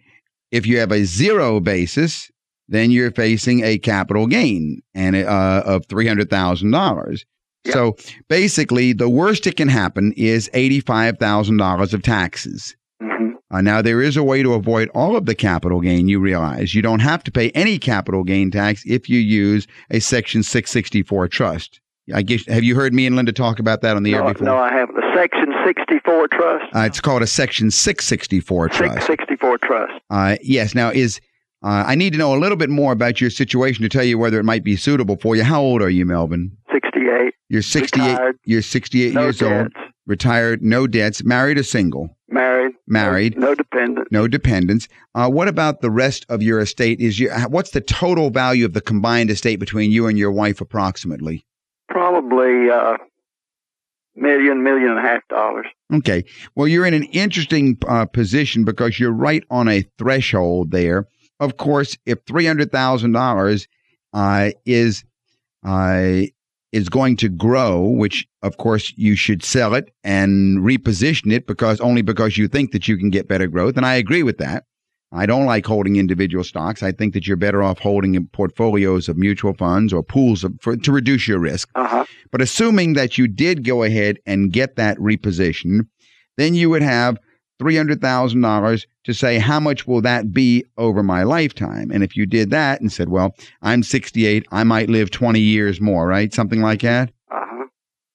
[0.51, 2.29] if you have a zero basis,
[2.71, 7.23] then you're facing a capital gain and uh, of $300,000.
[7.65, 7.73] Yep.
[7.73, 7.95] So
[8.27, 12.75] basically, the worst it can happen is $85,000 of taxes.
[13.01, 16.19] hmm Uh, now, there is a way to avoid all of the capital gain, you
[16.19, 16.73] realize.
[16.73, 21.27] You don't have to pay any capital gain tax if you use a Section 664
[21.27, 21.79] trust.
[22.13, 24.45] I guess, have you heard me and Linda talk about that on the air before?
[24.45, 24.95] no, I haven't.
[24.95, 26.75] The Section 64 trust.
[26.75, 29.05] Uh, it's called a Section 664 trust.
[29.05, 29.93] 664 trust.
[30.09, 30.73] Uh, yes.
[30.73, 31.19] Now, is
[31.63, 34.17] uh, I need to know a little bit more about your situation to tell you
[34.17, 35.43] whether it might be suitable for you.
[35.43, 36.57] How old are you, Melvin?
[36.71, 37.33] 68.
[37.49, 38.11] You're 68.
[38.11, 38.37] Retired.
[38.45, 39.67] You're 68 No years old.
[40.07, 40.63] Retired.
[40.63, 41.23] No debts.
[41.23, 42.09] Married or single?
[42.29, 42.73] Married.
[42.87, 43.37] Married.
[43.37, 44.11] No, no dependent.
[44.11, 44.87] No dependents.
[45.13, 46.99] Uh, what about the rest of your estate?
[46.99, 50.61] Is your what's the total value of the combined estate between you and your wife,
[50.61, 51.45] approximately?
[51.89, 52.97] Probably uh,
[54.15, 55.67] million, million and a half dollars.
[55.93, 56.23] Okay.
[56.55, 61.07] Well, you're in an interesting uh, position because you're right on a threshold there.
[61.41, 63.67] Of course, if three hundred thousand dollars
[64.13, 65.03] uh, is
[65.65, 66.21] uh,
[66.71, 71.81] is going to grow, which of course you should sell it and reposition it because
[71.81, 74.65] only because you think that you can get better growth, and I agree with that.
[75.11, 76.81] I don't like holding individual stocks.
[76.81, 80.53] I think that you're better off holding in portfolios of mutual funds or pools of,
[80.61, 81.69] for, to reduce your risk.
[81.75, 82.05] Uh huh.
[82.31, 85.87] But assuming that you did go ahead and get that reposition,
[86.37, 87.17] then you would have
[87.61, 91.91] $300,000 to say, how much will that be over my lifetime?
[91.91, 95.79] And if you did that and said, well, I'm 68, I might live 20 years
[95.79, 96.33] more, right?
[96.33, 97.09] Something like that.
[97.31, 97.65] Uh huh.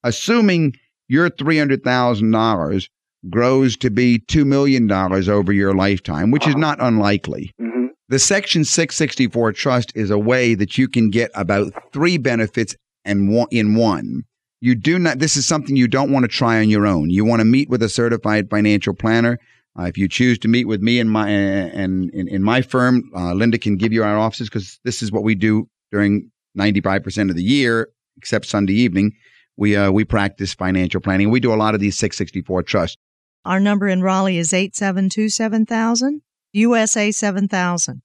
[0.02, 0.74] Assuming
[1.08, 2.88] your $300,000
[3.30, 7.52] grows to be $2 million over your lifetime, which is not unlikely.
[7.58, 12.74] hmm The Section 664 trust is a way that you can get about three benefits
[13.04, 14.24] and one, in one.
[14.60, 15.18] You do not.
[15.18, 17.10] This is something you don't want to try on your own.
[17.10, 19.38] You want to meet with a certified financial planner.
[19.78, 23.02] Uh, if you choose to meet with me and my and in, in my firm,
[23.14, 26.80] uh, Linda can give you our offices because this is what we do during ninety
[26.80, 29.12] five percent of the year, except Sunday evening.
[29.56, 31.30] We uh, we practice financial planning.
[31.30, 32.96] We do a lot of these 664 trusts.
[33.44, 38.02] Our number in Raleigh is 872 7000, USA 7000.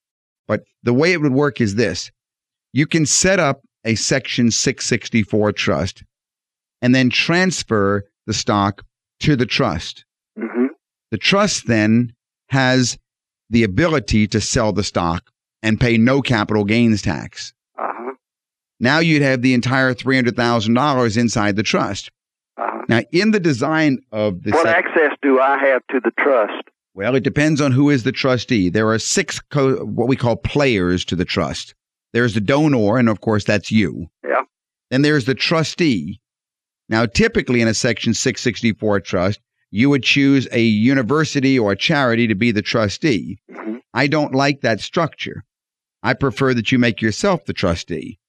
[0.47, 2.11] But the way it would work is this
[2.73, 6.03] you can set up a Section 664 trust
[6.81, 8.83] and then transfer the stock
[9.21, 10.05] to the trust.
[10.37, 10.67] hmm
[11.11, 12.13] The trust then
[12.49, 12.97] has
[13.49, 15.23] the ability to sell the stock
[15.63, 17.53] and pay no capital gains tax.
[17.77, 18.11] Uh huh.
[18.79, 22.09] Now you'd have the entire $300,000 inside the trust.
[22.57, 22.81] Uh-huh.
[22.89, 26.63] Now, in the design of the What sec- access do I have to the trust?
[26.93, 28.69] Well, it depends on who is the trustee.
[28.69, 31.73] There are six co- what we call players to the trust.
[32.13, 34.07] There's the donor, and of course, that's you.
[34.27, 34.41] Yeah.
[34.89, 36.19] Then there's the trustee.
[36.91, 39.39] Now, typically in a Section 664 trust,
[39.71, 43.39] you would choose a university or a charity to be the trustee.
[43.49, 45.43] hmm I don't like that structure.
[46.01, 48.19] I prefer that you make yourself the trustee.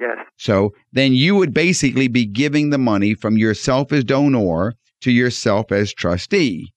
[0.00, 0.18] Yes.
[0.36, 5.70] So then you would basically be giving the money from yourself as donor to yourself
[5.70, 6.72] as trustee.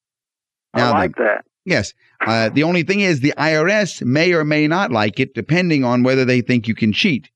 [0.76, 1.44] I Now, like that.
[1.66, 1.94] Yes.
[2.22, 6.04] Uh, the only thing is the IRS may or may not like it, depending on
[6.04, 7.32] whether they think you can cheat.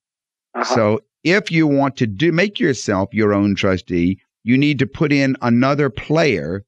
[0.53, 0.75] Uh-huh.
[0.75, 5.11] So if you want to do make yourself your own trustee, you need to put
[5.11, 6.63] in another player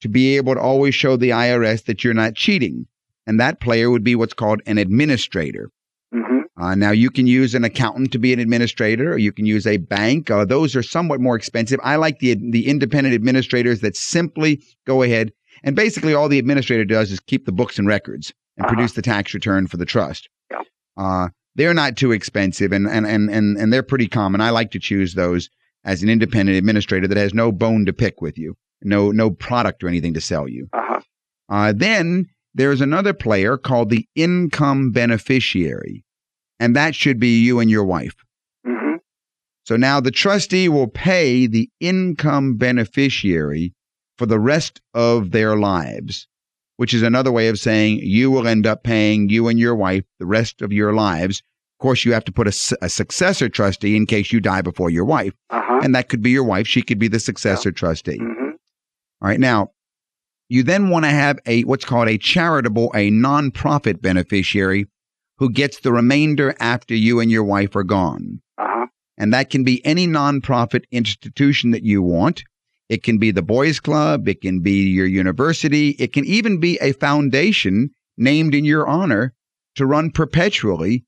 [0.00, 2.86] to be able to always show the IRS that you're not cheating.
[3.26, 5.70] And that player would be what's called an administrator.
[6.12, 9.46] hmm Uh, now, you can use an accountant to be an administrator, or you can
[9.46, 10.30] use a bank.
[10.30, 11.78] Uh, those are somewhat more expensive.
[11.82, 15.32] I like the the independent administrators that simply go ahead
[15.64, 18.74] And basically, all the administrator does is keep the books and records and Uh-huh.
[18.74, 20.28] produce the tax return for the trust.
[20.52, 20.62] Yeah.
[20.96, 24.40] Uh, they're not too expensive and, and, and, and, and they're pretty common.
[24.40, 25.50] I like to choose those
[25.84, 29.82] as an independent administrator that has no bone to pick with you, no, no product
[29.82, 30.68] or anything to sell you.
[30.72, 31.00] Uh-huh.
[31.48, 36.04] Uh, then there's another player called the income beneficiary,
[36.60, 38.14] and that should be you and your wife.
[38.64, 38.96] hmm
[39.64, 43.74] So now the trustee will pay the income beneficiary
[44.16, 46.28] for the rest of their lives,
[46.76, 50.04] which is another way of saying you will end up paying you and your wife
[50.20, 51.42] the rest of your lives.
[51.78, 54.90] Of course, you have to put a, a successor trustee in case you die before
[54.90, 55.78] your wife, Uh-huh.
[55.80, 56.66] and that could be your wife.
[56.66, 58.18] She could be the successor trustee.
[58.18, 58.50] hmm
[59.22, 59.38] All right.
[59.38, 59.68] Now,
[60.48, 64.86] you then want to have a what's called a charitable, a nonprofit beneficiary
[65.36, 68.40] who gets the remainder after you and your wife are gone.
[68.58, 68.86] Uh-huh.
[69.16, 72.42] And that can be any nonprofit institution that you want.
[72.88, 74.26] It can be the Boys Club.
[74.26, 75.90] It can be your university.
[76.00, 79.32] It can even be a foundation named in your honor
[79.76, 81.04] to run perpetually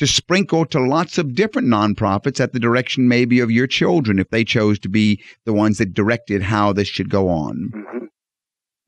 [0.00, 4.30] to sprinkle to lots of different nonprofits at the direction maybe of your children if
[4.30, 7.68] they chose to be the ones that directed how this should go on.
[7.74, 8.06] hmm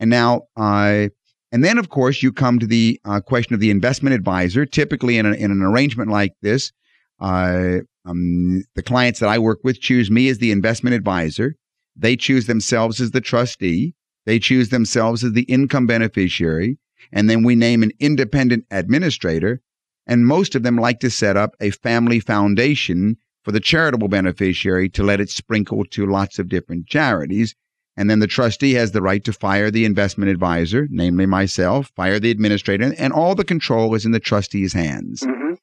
[0.01, 1.09] And now, uh,
[1.53, 4.65] and then of course you come to the uh, question of the investment advisor.
[4.65, 6.73] Typically, in, a, in an arrangement like this,
[7.21, 11.57] uh, um, the clients that I work with choose me as the investment advisor.
[11.95, 13.93] They choose themselves as the trustee.
[14.25, 16.79] They choose themselves as the income beneficiary,
[17.13, 19.61] and then we name an independent administrator.
[20.07, 24.89] And most of them like to set up a family foundation for the charitable beneficiary
[24.91, 27.55] to let it sprinkle to lots of different charities.
[27.97, 32.19] And then the trustee has the right to fire the investment advisor, namely myself, fire
[32.19, 35.23] the administrator, and all the control is in the trustee's hands.
[35.23, 35.55] hmm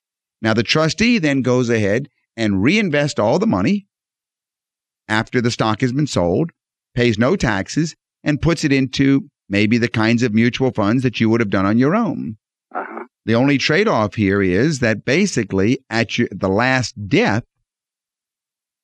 [0.42, 3.88] Now, the trustee then goes ahead and reinvest all the money
[5.10, 6.52] after the stock has been sold,
[6.94, 11.30] pays no taxes, and puts it into maybe the kinds of mutual funds that you
[11.30, 12.38] would have done on your own.
[13.30, 17.44] The only trade off here is that basically at your, the last death,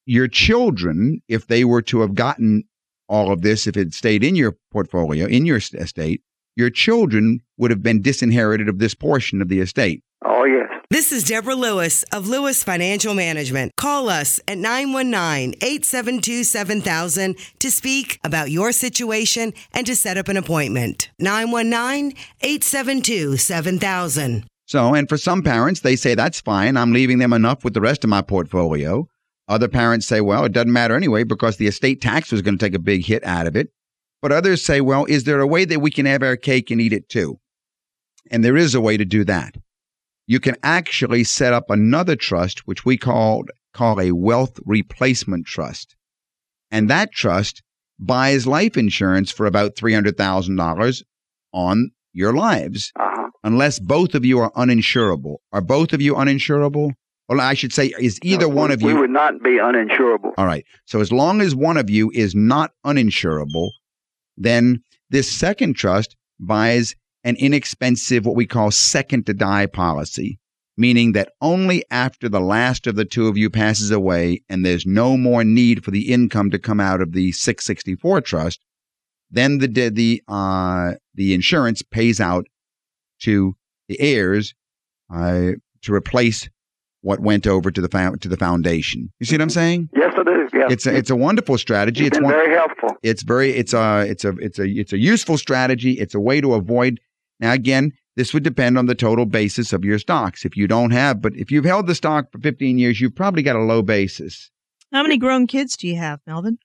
[0.06, 2.66] your children, if they were to have gotten
[3.10, 6.22] all of this, if it stayed in your portfolio, in your estate,
[6.56, 10.04] your children would have been disinherited of this portion of the estate.
[10.24, 10.75] Oh, yes.
[10.92, 13.76] This is Deborah Lewis of Lewis Financial Management.
[13.76, 20.28] Call us at 919 872 7000 to speak about your situation and to set up
[20.28, 21.10] an appointment.
[21.18, 24.46] 919 872 7000.
[24.68, 26.78] So, and for some parents, they say that's fine.
[26.78, 29.08] I'm leaving them enough with the rest of my portfolio.
[29.48, 32.64] Other parents say, well, it doesn't matter anyway because the estate tax was going to
[32.64, 33.70] take a big hit out of it.
[34.22, 36.80] But others say, well, is there a way that we can have our cake and
[36.80, 37.40] eat it too?
[38.30, 39.56] And there is a way to do that.
[40.28, 45.96] You can actually set up another trust, which we call, call a wealth replacement trust.
[46.72, 47.62] And that trust
[48.00, 51.04] buys life insurance for about $300,000
[51.54, 53.30] on your lives Uh-huh.
[53.44, 55.36] unless both of you are uninsurable.
[55.52, 56.92] Are both of you uninsurable?
[57.30, 58.88] Well, I should say, is either No, one we- of you.
[58.88, 60.34] We would not be uninsurable.
[60.38, 60.66] All right.
[60.86, 63.70] So as long as one of you is not uninsurable,
[64.38, 70.40] then this second trust buys an inexpensive, what we call second to die policy,
[70.78, 74.86] meaning that only after the last of the two of you passes away and there's
[74.86, 78.64] no more need for the income to come out of the 664 trust,
[79.32, 82.46] then the the uh, the insurance pays out
[83.22, 83.56] to
[83.90, 84.54] the heirs
[85.14, 86.48] uh, to replace
[87.02, 89.12] what went over to the fo- to the foundation.
[89.20, 89.90] You see what I'm saying?
[89.96, 90.36] Yes, I do.
[90.54, 90.68] Yeah.
[90.70, 92.06] It's a, it's a wonderful strategy.
[92.06, 92.90] It's one, very helpful.
[93.04, 95.94] it's very it's a it's a it's a it's a useful strategy.
[95.94, 97.00] It's a way to avoid.
[97.40, 100.46] Now again, this would depend on the total basis of your stocks.
[100.46, 103.44] If you don't have, but if you've held the stock for 15 years, you've probably
[103.44, 104.52] got a low basis.
[104.94, 106.58] How many grown kids do you have, Melvin?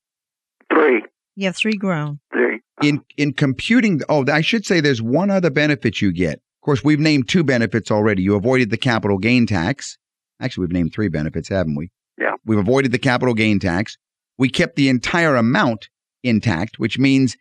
[0.72, 1.02] Three.
[1.35, 2.20] You have three grown.
[2.33, 2.61] Three.
[2.83, 6.35] In in computing, oh, I should say there's one other benefit you get.
[6.35, 8.22] Of course, we've named two benefits already.
[8.22, 9.98] You avoided the capital gain tax.
[10.40, 11.90] Actually, we've named three benefits, haven't we?
[12.18, 12.35] Yeah.
[12.44, 13.96] We've avoided the capital gain tax.
[14.38, 15.88] We kept the entire amount
[16.22, 17.38] intact, which means that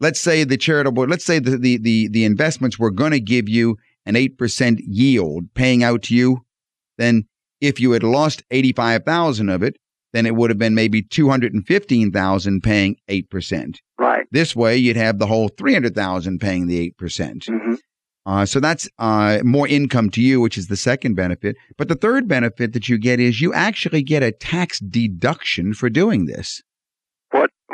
[0.00, 3.48] let's say the charitable, let's say the the the, the investments were going to give
[3.48, 6.44] you an eight percent yield, paying out to you.
[6.96, 7.24] Then,
[7.60, 9.76] if you had lost eighty five thousand of it,
[10.12, 13.80] then it would have been maybe two hundred and fifteen thousand paying eight percent.
[13.98, 14.26] Right.
[14.30, 17.46] This way, you'd have the whole three hundred thousand paying the eight percent.
[17.46, 17.74] hmm
[18.26, 21.56] Uh, so that's uh, more income to you, which is the second benefit.
[21.78, 25.88] But the third benefit that you get is you actually get a tax deduction for
[25.88, 26.62] doing this.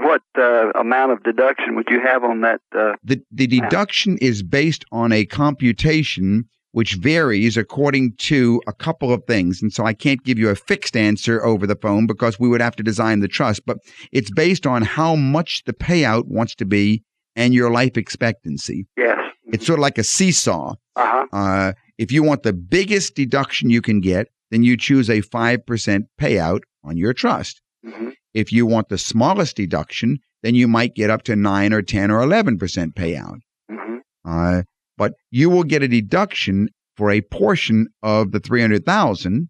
[0.05, 2.61] What uh, amount of deduction would you have on that?
[2.77, 9.13] Uh, The, the deduction is based on a computation which varies according to a couple
[9.13, 9.63] of things.
[9.63, 12.61] And so I can't give you a fixed answer over the phone because we would
[12.61, 13.79] have to design the trust, but
[14.11, 17.05] it's based on how much the payout wants to be
[17.37, 18.87] and your life expectancy.
[18.97, 19.19] Yes.
[19.53, 20.75] It's sort of like a seesaw.
[20.97, 21.27] Uh-huh.
[21.33, 26.03] Uh, if you want the biggest deduction you can get, then you choose a 5%
[26.21, 27.63] payout on your trust.
[27.85, 31.83] hmm If you want the smallest deduction, then you might get up to 9 or
[31.83, 32.59] 10 or 11%
[32.95, 33.39] payout.
[33.71, 34.63] hmm Uh,
[34.99, 39.49] but you will get a deduction for a portion of the 300,000.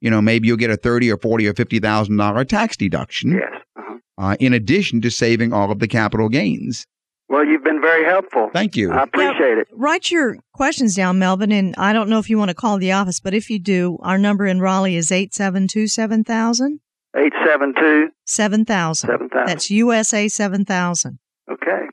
[0.00, 3.62] You know, maybe you'll get a 30 or 40 or 50,000 dollar tax deduction Yes.
[3.76, 3.98] Uh-huh.
[4.18, 6.86] uh, in addition to saving all of the capital gains.
[7.28, 8.50] Well, you've been very helpful.
[8.52, 8.92] Thank you.
[8.92, 9.66] I appreciate it.
[9.72, 12.92] Write your questions down, Melvin, and I don't know if you want to call the
[12.92, 16.80] office, but if you do, our number in Raleigh is 872 7000.
[17.16, 19.08] 872 7000.
[19.08, 19.46] 7000.
[19.46, 21.18] That's USA 7000.
[21.50, 21.86] Okay.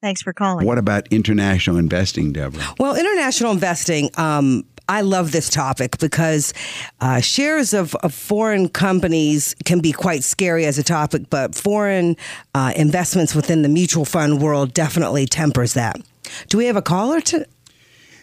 [0.00, 0.66] Thanks for calling.
[0.66, 2.62] What about international investing, Deborah?
[2.78, 6.52] Well, international investing, um, I love this topic because
[7.00, 12.16] uh, shares of, of foreign companies can be quite scary as a topic, but foreign
[12.54, 16.00] uh, investments within the mutual fund world definitely tempers that.
[16.48, 17.46] Do we have a caller to?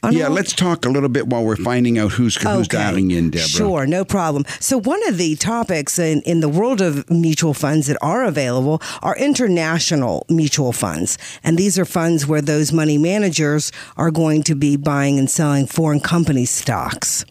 [0.03, 2.77] On Yeah, let's talk a little bit while we're finding out who's, who's Okay.
[2.77, 3.47] dialing in, Deborah.
[3.47, 4.45] Sure, no problem.
[4.59, 8.81] So, one of the topics in, in the world of mutual funds that are available
[9.01, 11.17] are international mutual funds.
[11.43, 15.67] And these are funds where those money managers are going to be buying and selling
[15.67, 17.25] foreign company stocks.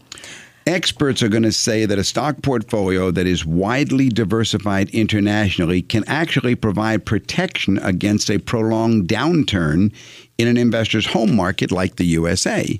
[0.67, 6.03] Experts are going to say that a stock portfolio that is widely diversified internationally can
[6.07, 9.91] actually provide protection against a prolonged downturn
[10.39, 12.79] in an investor's home market like the USA.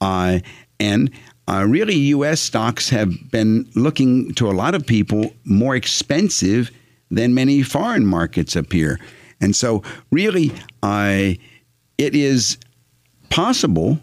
[0.00, 0.40] Uh,
[0.78, 1.10] and
[1.48, 2.40] uh, really, U.S.
[2.40, 6.70] stocks have been looking to a lot of people more expensive
[7.08, 8.98] than many foreign markets appear.
[9.40, 10.52] And so, really,
[10.82, 11.34] uh,
[11.98, 12.58] it is
[13.30, 14.00] possible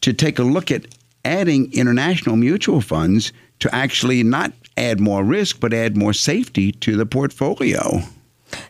[0.00, 0.86] to take a look at
[1.26, 6.96] adding international mutual funds to actually not add more risk, but add more safety to
[6.96, 8.00] the portfolio.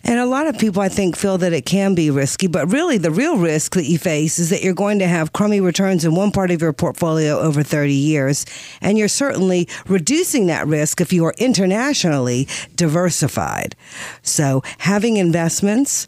[0.05, 2.99] And a lot of people, I think, feel that it can be risky, but really
[2.99, 6.15] the real risk that you face is that you're going to have crummy returns in
[6.15, 8.45] one part of your portfolio over 30 years.
[8.81, 13.77] And you're certainly reducing that risk if you are internationally diversified.
[14.23, 16.07] So having investments,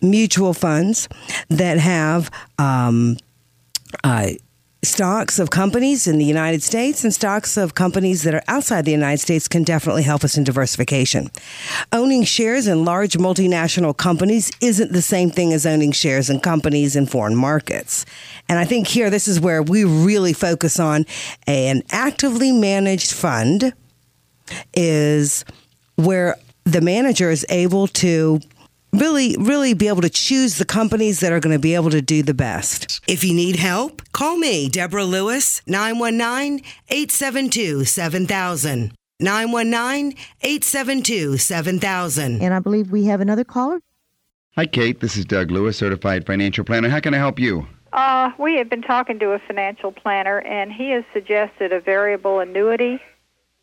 [0.00, 1.08] mutual funds
[1.48, 3.16] that have, um,
[4.04, 4.30] uh,
[4.86, 8.92] stocks of companies in the United States and stocks of companies that are outside the
[8.92, 11.30] United States can definitely help us in diversification.
[11.92, 16.96] Owning shares in large multinational companies isn't the same thing as owning shares in companies
[16.96, 18.06] in foreign markets.
[18.48, 21.04] And I think here, this is where we really focus on
[21.46, 23.74] an actively managed fund
[24.74, 25.44] is
[25.96, 28.40] where the manager is able to
[28.98, 32.02] really, really be able to choose the companies that are going to be able to
[32.02, 33.00] do the best.
[33.06, 38.92] If you need help, call me, Deborah Lewis, 919 872 7000.
[39.18, 42.42] 919 872 7000.
[42.42, 43.80] And I believe we have another caller.
[44.56, 45.00] Hi, Kate.
[45.00, 46.88] This is Doug Lewis, certified financial planner.
[46.88, 47.66] How can I help you?
[47.92, 52.40] Uh, we have been talking to a financial planner, and he has suggested a variable
[52.40, 53.00] annuity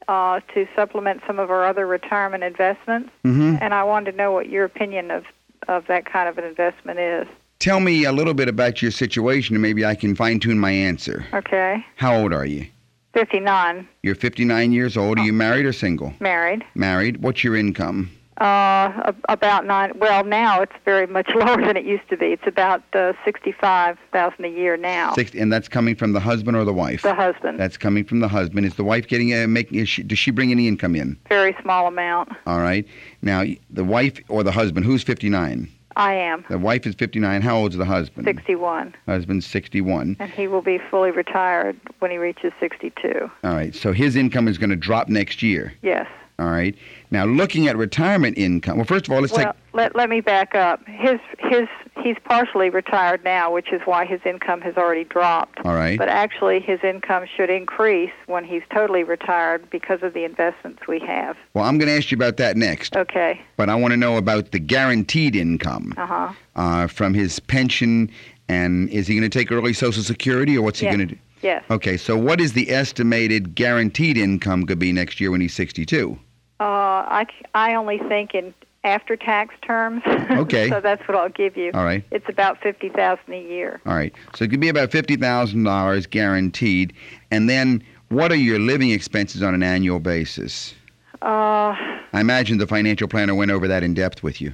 [0.08, 3.10] uh, to supplement some of our other retirement investments.
[3.24, 3.58] Mm-hmm.
[3.62, 5.26] And I wanted to know what your opinion of,
[5.68, 7.28] of that kind of an investment is.
[7.60, 10.72] Tell me a little bit about your situation, and maybe I can fine tune my
[10.72, 11.26] answer.
[11.34, 11.86] Okay.
[11.96, 12.68] How old are you?
[13.14, 15.20] 59, You're 59 years old.
[15.20, 16.14] Are you married or single?
[16.20, 16.66] married.
[16.74, 17.22] Married.
[17.22, 18.10] What's your income?
[18.38, 19.92] Uh, about nine.
[20.00, 22.28] Well, now it's very much lower than it used to be.
[22.28, 25.14] It's about uh, sixty-five thousand a year now.
[25.14, 27.04] Six, and that's coming from the husband or the wife?
[27.04, 28.66] The husband, That's coming from the husband.
[28.66, 29.80] Is the wife getting a making?
[29.80, 31.18] Is she, does she bring any income in?
[31.30, 32.30] very small amount.
[32.48, 32.88] All right.
[33.22, 35.70] Now, the wife or the husband, who's 59?
[35.96, 37.44] I am The wife is 59.
[37.44, 38.26] How old is the husband?
[38.26, 40.16] sixty-one, Husband's 61.
[40.20, 43.30] and he will be fully retired when he reaches sixty-two.
[43.44, 43.76] All right.
[43.76, 45.74] So his income is going to drop next year.
[45.84, 46.08] Yes.
[46.44, 46.76] All right.
[47.10, 48.78] Now, looking at retirement income.
[48.78, 50.86] Well, first of all, let's Well, let let me back up.
[50.88, 51.70] His his
[52.04, 55.60] he's partially retired now, which is why his income has already dropped.
[55.64, 55.98] All right.
[55.98, 61.00] But actually, his income should increase when he's totally retired because of the investments we
[61.00, 61.38] have.
[61.54, 62.98] Well, I'm going to ask you about that next.
[62.98, 63.40] Okay.
[63.56, 66.34] But I want to know about the guaranteed income Uh huh.
[66.58, 68.12] uh, from his pension.
[68.50, 71.18] And is he going to take early Social Security, or what's he going to do?
[71.42, 71.64] Yes.
[71.70, 71.96] Okay.
[71.96, 76.18] So, what is the estimated guaranteed income could be next year when he's 62?
[76.64, 78.54] Uh, I I only think in
[78.86, 80.02] after tax terms.
[80.34, 80.70] Okay.
[80.70, 81.72] so that's what I'll give you.
[81.74, 82.04] All right.
[82.10, 83.82] It's about fifty thousand a year.
[83.86, 84.14] All right.
[84.34, 86.94] So it could be about fifty thousand dollars guaranteed.
[87.30, 90.74] And then, what are your living expenses on an annual basis?
[91.22, 91.76] Uh,
[92.14, 94.54] I imagine the financial planner went over that in depth with you.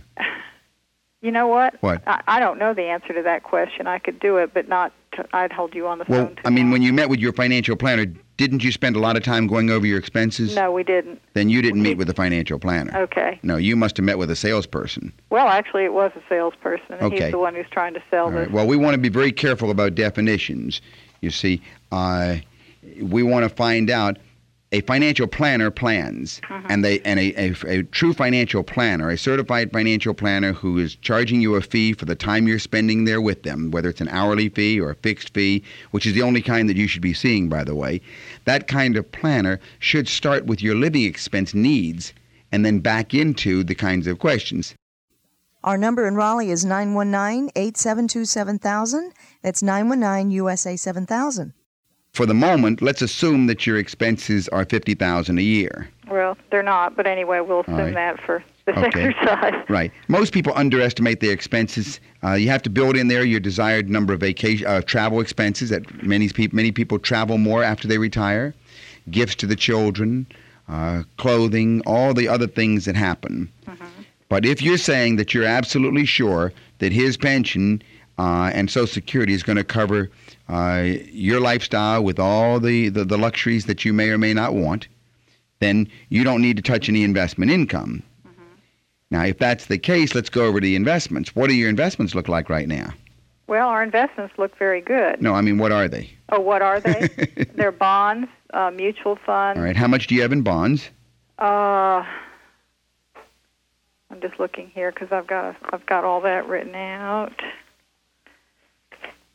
[1.21, 1.75] you know what?
[1.81, 2.01] What?
[2.07, 3.85] I, I don't know the answer to that question.
[3.87, 4.91] I could do it, but not
[5.33, 6.37] I'd hold you on the Well, phone.
[6.45, 8.05] I mean, when you met with your financial planner,
[8.37, 10.55] didn't you spend a lot of time going over your expenses?
[10.55, 11.21] no, we didn't.
[11.33, 12.95] Then you didn't meet with a financial planner.
[12.95, 13.39] Okay.
[13.43, 15.11] No, you must have met with a salesperson.
[15.29, 17.23] Well, actually, it was a salesperson, and Okay.
[17.25, 18.39] he's the one who's trying to sell All this.
[18.41, 18.51] right.
[18.51, 20.81] Well, we want to be very careful about definitions.
[21.21, 22.37] You see, uh,
[23.01, 24.17] we want to find out
[24.71, 26.67] a financial planner plans, uh-huh.
[26.69, 30.95] and they and a, a, a true financial planner, a certified financial planner who is
[30.95, 34.09] charging you a fee for the time you're spending there with them, whether it's an
[34.09, 37.13] hourly fee or a fixed fee, which is the only kind that you should be
[37.13, 37.99] seeing, by the way.
[38.45, 42.13] That kind of planner should start with your living expense needs
[42.51, 44.75] and then back into the kinds of questions.
[45.63, 49.13] Our number in Raleigh is 919 872 7000.
[49.41, 51.53] That's 919 USA 7000.
[52.13, 55.89] For the moment, let's assume that your expenses are fifty thousand a year.
[56.09, 57.93] Well, they're not, but anyway, we'll assume right.
[57.93, 59.09] that for this Okay.
[59.09, 59.53] exercise.
[59.69, 59.91] Right.
[60.07, 61.99] Most people underestimate their expenses.
[62.23, 65.69] Uh, you have to build in there your desired number of vacation uh, travel expenses.
[65.69, 68.53] That many people many people travel more after they retire.
[69.11, 70.27] Gifts to the children,
[70.67, 73.49] uh, clothing, all the other things that happen.
[74.29, 77.81] But if you're saying that you're absolutely sure that his pension
[78.19, 80.11] uh, and Social Security is going to cover
[80.49, 84.53] uh, your lifestyle with all the, the, the luxuries that you may or may not
[84.53, 84.87] want,
[85.59, 88.03] then you don't need to touch any investment income.
[89.11, 91.35] Now, if that's the case, let's go over to the investments.
[91.35, 92.93] What do your investments look like right now?
[93.47, 95.21] Well, our investments look very good.
[95.21, 96.11] No, I mean, what are they?
[96.29, 97.07] Oh, what are they?
[97.55, 99.57] They're bonds, uh, mutual funds.
[99.57, 99.75] All right.
[99.75, 100.87] How much do you have in bonds?
[101.39, 102.05] Uh,
[104.11, 107.41] I'm just looking here because I've got I've got all that written out.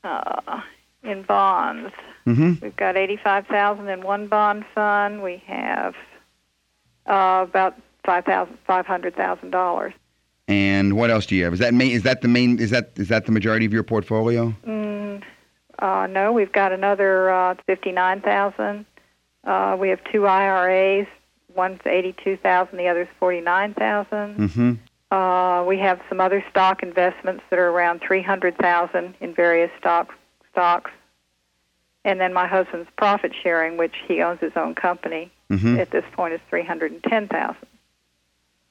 [0.05, 0.61] Uh,
[1.05, 1.93] in bonds,
[2.27, 2.55] Mm-hmm.
[2.63, 5.23] we've got eighty-five thousand in one bond fund.
[5.23, 5.95] We have
[7.07, 7.77] uh, about
[8.07, 9.93] five thousand five hundred thousand dollars.
[10.49, 11.53] And what else do you have?
[11.53, 11.91] Is that main?
[11.91, 12.59] Is that the main?
[12.59, 14.55] Is that is that the majority of your portfolio?
[14.67, 15.23] Mm,
[15.81, 18.87] uh, no, we've got another uh, fifty-nine thousand.
[19.45, 21.07] Uh, we have two IRAs.
[21.55, 22.79] One's eighty-two thousand.
[22.79, 24.37] The other's forty-nine thousand.
[24.39, 24.73] Mm-hmm.
[25.15, 30.13] Uh, we have some other stock investments that are around 300,000 in various stock
[30.55, 30.91] stocks.
[32.07, 35.79] And then my husband's profit sharing, which he owns his own company, Mm-hmm.
[35.79, 37.55] at this point is 310,000.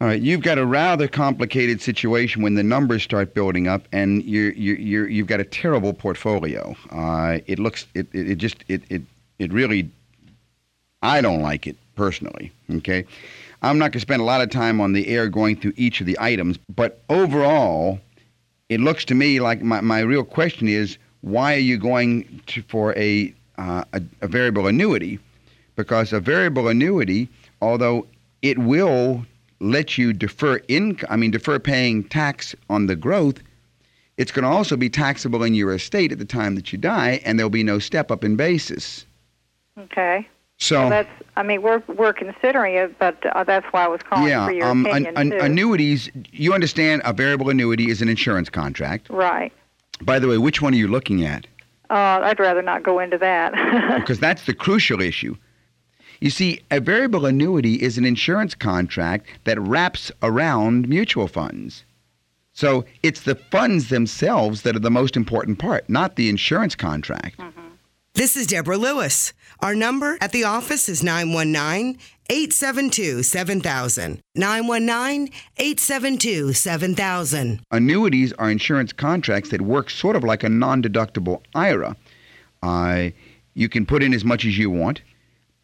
[0.01, 4.23] All right, you've got a rather complicated situation when the numbers start building up, and
[4.23, 6.75] you're, you're, you're, you've got a terrible portfolio.
[6.89, 9.03] Uh, it looks, it, it, it just, it, it,
[9.37, 9.89] it really,
[11.03, 12.51] I don't like it personally.
[12.77, 13.05] Okay,
[13.61, 16.01] I'm not going to spend a lot of time on the air going through each
[16.01, 17.99] of the items, but overall,
[18.67, 22.61] it looks to me like my, my real question is why are you going to,
[22.63, 25.19] for a, uh, a, a variable annuity?
[25.77, 27.29] Because a variable annuity,
[27.61, 28.05] although
[28.41, 29.25] it will
[29.61, 33.41] let you defer income, I mean, defer paying tax on the growth,
[34.17, 37.21] it's going to also be taxable in your estate at the time that you die,
[37.23, 39.05] and there'll be no step up in basis.
[39.79, 40.27] Okay.
[40.57, 44.01] So, Well, that's, I mean, we're, we're considering it, but uh, that's why I was
[44.03, 45.37] calling yeah, for your um, an, opinion, an, too.
[45.39, 49.09] annuities, you understand a variable annuity is an insurance contract.
[49.09, 49.53] right.
[50.03, 51.47] By the way, which one are you looking at?
[51.89, 53.53] Uh, I'd rather not go into that.
[53.99, 55.35] because that's the crucial issue.
[56.19, 61.83] You see, a variable annuity is an insurance contract that wraps around mutual funds.
[62.53, 67.39] So it's the funds themselves that are the most important part, not the insurance contract.
[68.15, 69.33] This is Deborah Lewis.
[69.61, 71.97] Our number at the office is 919
[72.29, 74.19] 872 7000.
[74.35, 77.61] 919 872 7000.
[77.71, 81.95] Annuities are insurance contracts that work sort of like a non deductible IRA.
[82.61, 83.09] Uh,
[83.55, 85.01] you can put in as much as you want,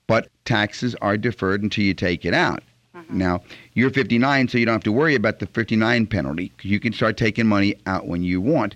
[0.08, 2.64] but taxes are deferred until you take it out.
[3.12, 3.42] Now,
[3.74, 6.50] you're 59, so you don't have to worry about the 59 penalty.
[6.50, 8.76] 'cause You can start taking money out when you want.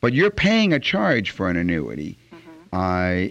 [0.00, 2.18] But you're paying a charge for an annuity.
[2.74, 3.28] Uh,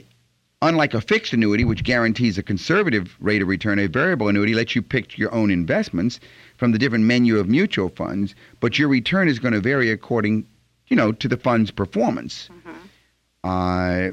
[0.61, 4.73] unlike a fixed annuity, which guarantees a conservative rate of return, a variable annuity lets
[4.73, 6.21] you pick your own investments
[6.55, 10.45] from the different menu of mutual funds, but your return is going to vary according,
[10.87, 12.49] you know, to the fund's performance.
[13.43, 14.11] Uh,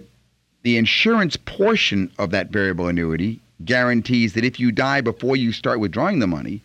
[0.63, 5.79] the insurance portion of that variable annuity guarantees that if you die before you start
[5.79, 6.61] withdrawing the money,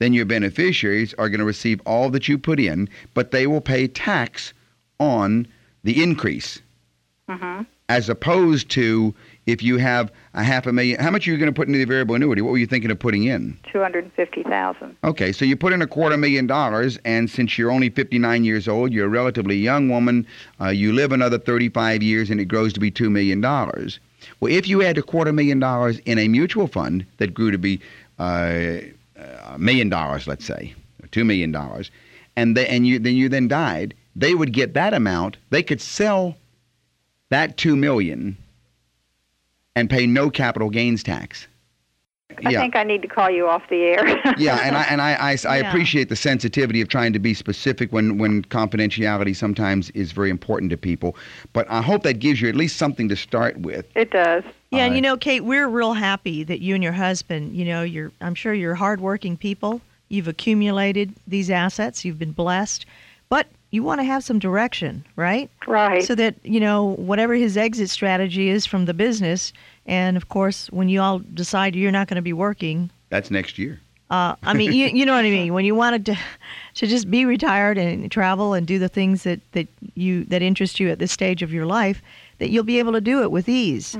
[0.00, 3.60] then your beneficiaries are going to receive all that you put in, but they will
[3.60, 4.52] pay tax
[4.98, 5.46] on
[5.84, 6.60] the increase.
[7.88, 9.14] As opposed to
[9.46, 11.78] if you have a half a million, how much are you going to put into
[11.78, 12.42] the variable annuity?
[12.42, 13.58] What were you thinking of putting in?
[13.70, 18.44] 250000 Okay, so you put in a quarter million dollars, and since you're only 59
[18.44, 20.26] years old, you're a relatively young woman,
[20.60, 23.40] uh, you live another 35 years, and it grows to be $2 million.
[23.42, 27.58] Well, if you had a quarter million dollars in a mutual fund that grew to
[27.58, 27.80] be
[28.18, 28.78] uh,
[29.46, 30.74] a million dollars, let's say,
[31.08, 31.54] $2 million,
[32.36, 35.36] and, they, and you, then you then died, they would get that amount.
[35.50, 36.36] They could sell
[37.34, 38.36] that two million
[39.74, 41.48] and pay no capital gains tax.
[42.44, 44.06] I think I need to call you off the air.
[44.38, 45.68] yeah, and I and I, I, I Yeah.
[45.68, 50.70] appreciate the sensitivity of trying to be specific when when confidentiality sometimes is very important
[50.70, 51.16] to people.
[51.52, 53.86] But I hope that gives you at least something to start with.
[53.96, 54.44] It does.
[54.70, 57.64] Yeah, and Uh, you know, Kate, we're real happy that you and your husband, you
[57.64, 59.80] know, you're I'm sure you're hardworking people.
[60.08, 62.86] You've accumulated these assets, you've been blessed,
[63.28, 65.50] but you want to have some direction, right?
[65.66, 66.04] Right.
[66.04, 69.52] So that, you know, whatever his exit strategy is from the business,
[69.86, 73.58] and of course, when you all decide you're not going to be working, That's next
[73.58, 73.80] year.
[74.10, 75.52] uh, I mean, you, you know what I mean.
[75.52, 76.16] When you wanted to,
[76.74, 80.78] to just be retired and travel and do the things that, that you that interest
[80.78, 82.00] you at this stage of your life,
[82.38, 83.96] that you'll be able to do it with ease.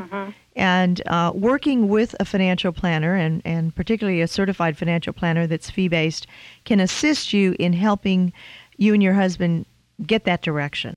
[0.57, 5.69] And uh, working with a financial planner, and, and particularly a certified financial planner that's
[5.69, 6.29] fee based,
[6.65, 8.33] can assist you in helping
[8.77, 9.67] you and your husband
[10.05, 10.95] get that direction.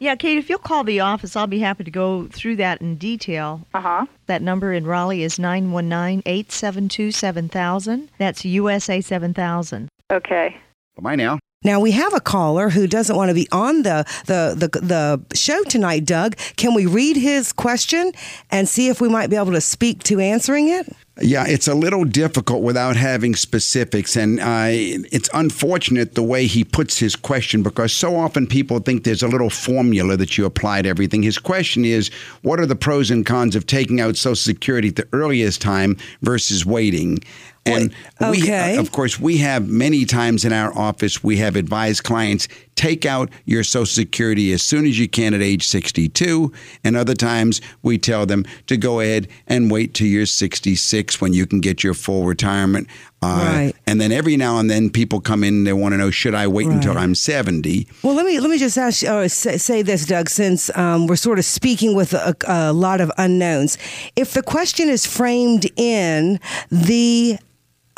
[0.00, 2.96] Yeah, Kate, if you'll call the office, I'll be happy to go through that in
[2.96, 3.66] detail.
[3.74, 4.06] Uh huh.
[4.26, 8.08] That number in Raleigh is 919 872 7000.
[8.16, 9.88] That's USA 7000.
[10.12, 10.56] Okay.
[11.00, 11.38] Bye now.
[11.64, 15.36] Now we have a caller who doesn't want to be on the, the the the
[15.36, 16.36] show tonight, Doug.
[16.56, 18.12] Can we read his question
[18.48, 20.86] and see if we might be able to speak to answering it?
[21.20, 26.62] Yeah, it's a little difficult without having specifics, and uh, it's unfortunate the way he
[26.62, 30.82] puts his question because so often people think there's a little formula that you apply
[30.82, 31.24] to everything.
[31.24, 32.08] His question is,
[32.42, 35.96] what are the pros and cons of taking out Social Security at the earliest time
[36.22, 37.18] versus waiting?
[37.72, 37.94] And
[38.30, 38.76] we, okay.
[38.76, 42.48] of course, we have many times in our office, we have advised clients
[42.78, 46.52] take out your Social Security as soon as you can at age 62.
[46.84, 51.32] And other times we tell them to go ahead and wait till you're 66 when
[51.32, 52.86] you can get your full retirement.
[53.20, 53.72] Uh, Right.
[53.86, 56.36] And then every now and then people come in and they want to know, should
[56.36, 57.88] I wait until I'm 70?
[58.04, 60.28] Well, let me let me just ask uh, say, say this, Doug.
[60.28, 63.76] Since um, we're sort of speaking with a, a lot of unknowns,
[64.14, 66.38] if the question is framed in
[66.70, 67.38] the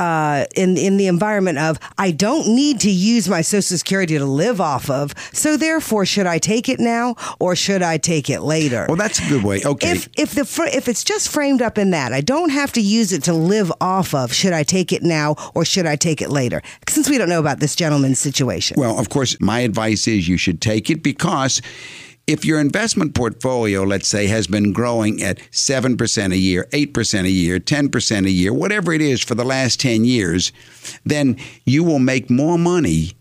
[0.01, 4.24] uh, in in the environment of I don't need to use my Social Security to
[4.24, 8.40] live off of, so therefore, should I take it now or should I take it
[8.40, 8.86] later?
[8.88, 9.61] Well, that's a good way.
[9.62, 9.90] Okay.
[9.90, 12.80] If if the fr- if it's just framed up in that, I don't have to
[12.80, 14.32] use it to live off of.
[14.32, 16.62] Should I take it now or should I take it later?
[16.88, 18.76] Since we don't know about this gentleman's situation.
[18.80, 21.61] Well, of course, my advice is you should take it because
[22.27, 27.31] if your investment portfolio, let's say, has been growing at 7% a year, 8% a
[27.31, 30.53] year, 10% a year, whatever it is for the last 10 years,
[31.05, 33.12] then you will make more money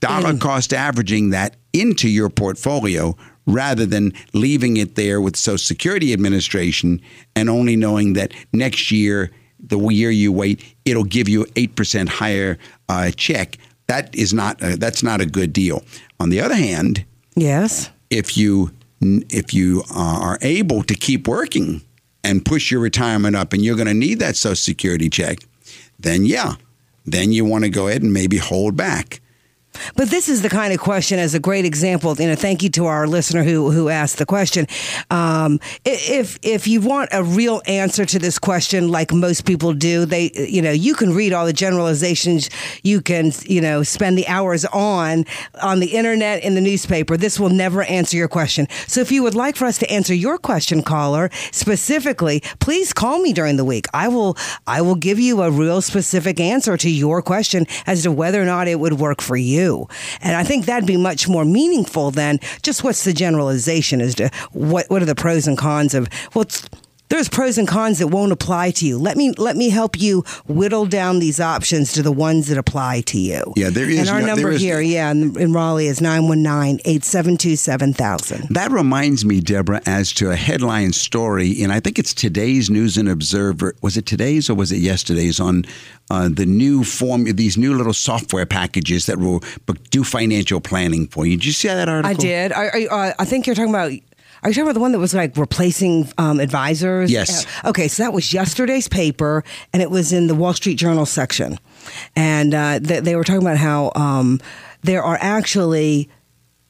[0.00, 6.12] dollar cost averaging that into your portfolio rather than leaving it there with Social Security
[6.12, 7.00] Administration
[7.36, 12.58] and only knowing that next year, the year you wait, it'll give you 8% higher
[12.88, 13.58] uh, check.
[13.86, 15.84] That is not a, that's not a good deal.
[16.18, 17.90] On the other hand, yes.
[18.10, 21.80] If you if you uh, are able to keep working
[22.22, 25.38] and push your retirement up and you're going to need that social security check
[25.98, 26.54] then yeah
[27.06, 29.20] then you want to go ahead and maybe hold back
[29.96, 32.14] But this is the kind of question, as a great example.
[32.18, 34.66] You know, thank you to our listener who who asked the question.
[35.10, 40.04] Um, if if you want a real answer to this question, like most people do,
[40.04, 42.50] they you know you can read all the generalizations.
[42.82, 45.24] You can you know spend the hours on
[45.62, 47.16] on the internet in the newspaper.
[47.16, 48.66] This will never answer your question.
[48.86, 53.20] So if you would like for us to answer your question, caller specifically, please call
[53.20, 53.86] me during the week.
[53.92, 58.12] I will I will give you a real specific answer to your question as to
[58.12, 59.69] whether or not it would work for you.
[60.20, 64.30] And I think that'd be much more meaningful than just what's the generalization as to
[64.52, 66.46] what what are the pros and cons of well
[67.10, 68.98] there's pros and cons that won't apply to you.
[68.98, 73.02] Let me let me help you whittle down these options to the ones that apply
[73.02, 73.52] to you.
[73.56, 78.48] Yeah, there is And our no- number is- here, yeah, in, in Raleigh is 919-872-7000.
[78.50, 82.96] that reminds me deborah as to a headline story and i think it's today's news
[82.96, 85.64] and observer was it today's or was it yesterday's on
[86.10, 89.42] uh, the new form these new little software packages that will
[89.90, 92.52] do financial planning for you did you see that article I did.
[92.52, 93.92] I, I, uh, I think you're talking about.
[94.42, 97.10] Are you talking about the one that was like replacing um, advisors?
[97.10, 97.46] Yes.
[97.64, 101.58] Okay, so that was yesterday's paper, and it was in the Wall Street Journal section,
[102.16, 104.40] and uh, they, they were talking about how um,
[104.82, 106.08] there are actually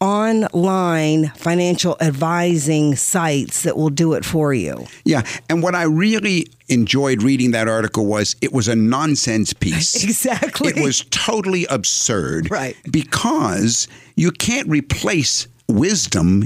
[0.00, 4.86] online financial advising sites that will do it for you.
[5.04, 10.02] Yeah, and what I really enjoyed reading that article was it was a nonsense piece.
[10.10, 10.68] Exactly.
[10.70, 12.50] It was totally absurd.
[12.50, 12.76] Right.
[12.90, 16.44] Because you can't replace wisdom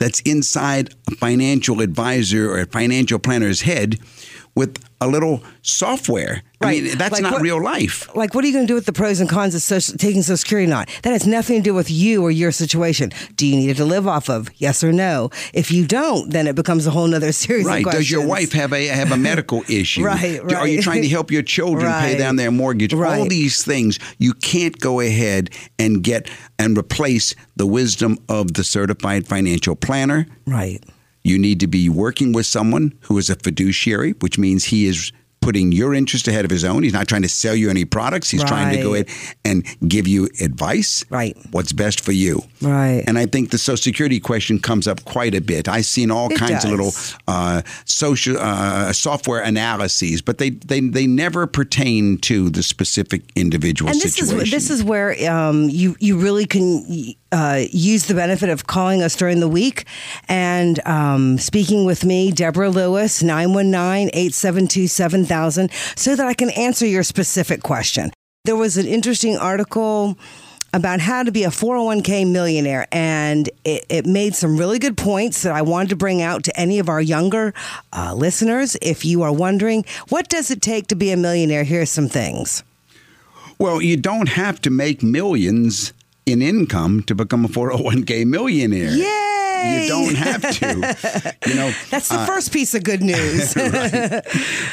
[0.00, 4.00] that's inside a financial advisor or a financial planner's head
[4.54, 6.42] with a little software.
[6.60, 6.82] I Right.
[6.82, 8.06] mean, that's Like not what- real life.
[8.14, 10.22] Like, what are you going to do with the pros and cons of social, taking
[10.22, 10.90] Social Security or not?
[11.04, 13.10] That has nothing to do with you or your situation.
[13.36, 14.50] Do you need it to live off of?
[14.58, 15.30] Yes or no?
[15.54, 17.84] If you don't, then it becomes a whole nother series Right.
[17.84, 20.02] Does your wife have a have a medical issue?
[20.04, 22.92] Right, Do- Are you trying to help your children pay down their mortgage?
[22.92, 23.18] Right.
[23.18, 25.48] All these things you can't go ahead
[25.78, 26.28] and get
[26.58, 30.26] and replace the wisdom of the certified financial planner.
[30.46, 30.82] Right.
[31.22, 35.12] You need to be working with someone who is a fiduciary, which means he is
[35.42, 36.82] putting your interest ahead of his own.
[36.82, 38.28] He's not trying to sell you any products.
[38.28, 39.06] He's trying to go Right.
[39.08, 41.02] ahead and give you advice.
[41.08, 41.34] Right.
[41.50, 42.42] What's best for you.
[42.60, 43.02] Right.
[43.06, 45.66] And I think the Social Security question comes up quite a bit.
[45.66, 46.92] I've seen all It kinds of little
[47.26, 53.90] uh, social uh, software analyses, but they, they they never pertain to the specific individual
[53.90, 54.44] and this situation.
[54.44, 59.02] is this is where um, you you really can uh, use the benefit of calling
[59.02, 59.84] us during the week
[60.28, 67.62] and um, speaking with me, Deborah Lewis, 919-872-7000, so that I can answer your specific
[67.62, 68.12] question.
[68.44, 70.18] There was an interesting article
[70.72, 75.42] about how to be a 401k millionaire, and it, it made some really good points
[75.42, 77.52] that I wanted to bring out to any of our younger
[77.92, 78.76] uh, listeners.
[78.80, 81.64] If you are wondering, what does it take to be a millionaire?
[81.64, 82.62] Here's some things.
[83.58, 85.92] Well, you don't have to make millions
[86.26, 88.90] in income to become a 401k millionaire.
[88.90, 89.30] Yay!
[89.62, 91.26] You don't have to.
[91.46, 93.54] You know, That's the uh, first piece of good news.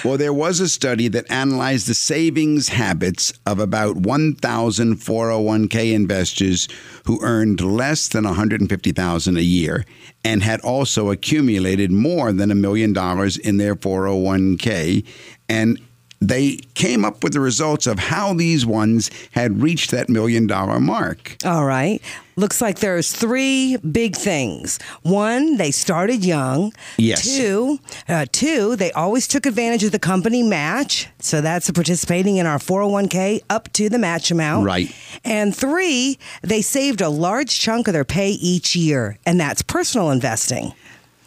[0.06, 6.70] Well, there was a study that analyzed the savings habits of about 1,000 401k investors
[7.06, 9.86] who earned less than 150,000 a year
[10.24, 15.06] and had also accumulated more than a million dollars in their 401k
[15.50, 15.80] and
[16.20, 20.80] they came up with the results of how these ones had reached that million dollar
[20.80, 21.38] mark.
[21.46, 22.02] All right.
[22.36, 24.78] Looks like there's three big things.
[25.02, 26.72] One, they started young.
[26.98, 27.36] Yes.
[27.36, 31.08] Two, uh, two, they always took advantage of the company match.
[31.20, 34.68] So that's participating in our 401k up to the match amount.
[34.68, 34.96] Right.
[35.26, 40.12] And three, they saved a large chunk of their pay each year, and that's personal
[40.12, 40.74] investing.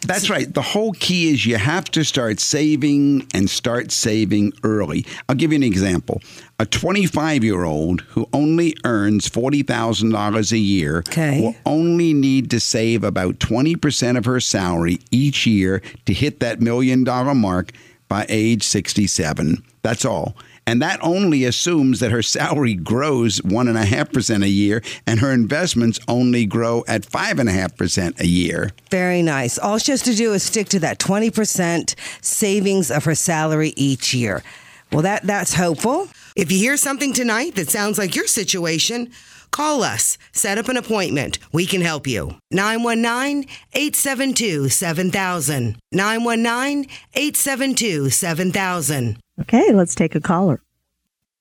[0.07, 0.51] That's right.
[0.51, 5.05] The whole key is you have to start saving and start saving early.
[5.29, 6.21] I'll give you an example.
[6.59, 11.39] A 25 year old who only earns $40,000 a year Okay.
[11.41, 16.61] will only need to save about 20% of her salary each year to hit that
[16.61, 17.71] million dollar mark
[18.07, 19.63] by age 67.
[19.83, 20.35] That's all.
[20.67, 26.45] And that only assumes that her salary grows 1.5% a year and her investments only
[26.45, 28.71] grow at 5.5% a year.
[28.89, 29.57] Very nice.
[29.57, 34.13] All she has to do is stick to that 20% savings of her salary each
[34.13, 34.43] year.
[34.91, 36.09] Well, that, that's hopeful.
[36.35, 39.11] If you hear something tonight that sounds like your situation,
[39.51, 40.17] call us.
[40.31, 41.39] Set up an appointment.
[41.51, 42.35] We can help you.
[42.51, 45.77] 919 872 7000.
[45.91, 49.17] 919 872 7000.
[49.41, 50.61] Okay, let's take a caller.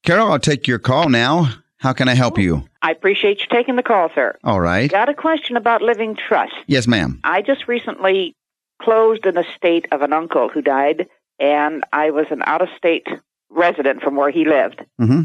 [0.02, 1.50] Carol, I'll take your call now.
[1.76, 2.64] How can I help you?
[2.82, 4.36] I appreciate you taking the call, sir.
[4.44, 4.90] All right.
[4.90, 6.54] Got a question about living trust.
[6.66, 7.20] Yes, ma'am.
[7.24, 8.34] I just recently
[8.82, 13.06] closed an estate of an uncle who died, and I was an out of state
[13.50, 14.82] resident from where he lived.
[14.98, 15.22] hmm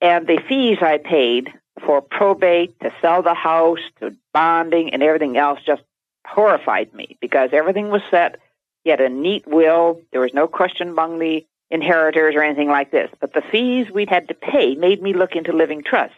[0.00, 1.52] And the fees I paid
[1.84, 5.82] for probate, to sell the house, to bonding, and everything else just
[6.26, 8.40] horrified me because everything was set.
[8.84, 10.00] He had a neat will.
[10.12, 13.10] There was no question among the inheritors or anything like this.
[13.20, 16.16] But the fees we had to pay made me look into living trusts.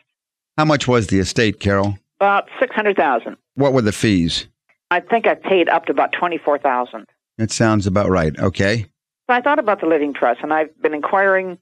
[0.57, 1.99] How much was the estate, Carol?
[2.21, 3.37] About six hundred thousand.
[3.55, 4.47] What were the fees?
[4.91, 7.07] I think I paid up to about twenty four thousand.
[7.39, 8.39] That sounds about right.
[8.39, 8.87] Okay.
[9.29, 11.59] So I thought about the living trust, and I've been inquiring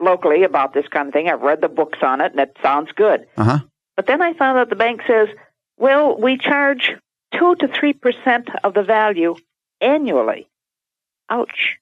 [0.00, 1.28] locally about this kind of thing.
[1.28, 3.26] I've read the books on it, and it sounds good.
[3.36, 3.58] Uh huh.
[3.96, 5.28] But then I found out the bank says,
[5.76, 6.92] well, we charge
[7.34, 9.36] two to three percent of the value
[9.80, 10.48] annually.
[11.30, 11.78] Ouch!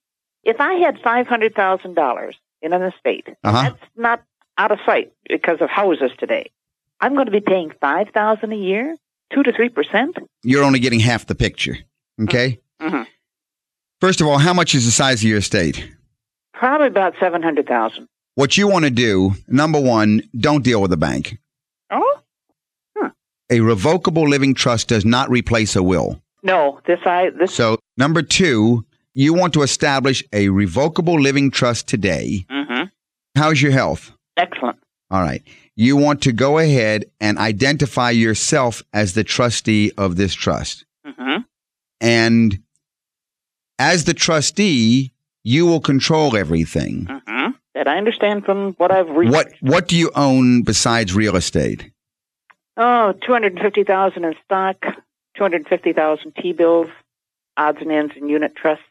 [0.46, 3.62] If I had five hundred thousand dollars in an estate, Uh-huh.
[3.64, 4.22] that's not
[4.56, 6.50] out of sight because of houses today.
[7.00, 8.96] I'm going to be paying five thousand a year,
[9.32, 10.16] two to three percent.
[10.42, 11.76] You're only getting half the picture.
[12.22, 12.60] Okay.
[12.80, 13.02] Mm-hmm.
[14.00, 15.90] First of all, how much is the size of your estate?
[16.54, 18.06] Probably about seven hundred thousand.
[18.36, 21.38] What you want to do, number one, don't deal with the bank.
[21.90, 22.20] Oh
[23.50, 26.20] A revocable living trust does not replace a will.
[26.42, 26.80] no!
[26.86, 27.54] This I this.
[27.54, 28.84] So, number two,
[29.16, 32.44] you want to establish a revocable living trust today.
[32.50, 32.84] hmm
[33.34, 34.12] How's your health?
[34.36, 34.78] Excellent.
[35.10, 35.42] All right.
[35.74, 40.84] You want to go ahead and identify yourself as the trustee of this trust.
[41.04, 41.38] hmm
[42.00, 42.62] And
[43.78, 45.12] as the trustee,
[45.44, 47.06] you will control everything.
[47.26, 49.30] hmm That I understand from what I've read.
[49.30, 51.90] What what do you own besides real estate?
[52.76, 54.76] Oh, two hundred fifty thousand in stock,
[55.36, 56.88] two hundred fifty thousand T bills,
[57.56, 58.84] odds and ends and unit trusts,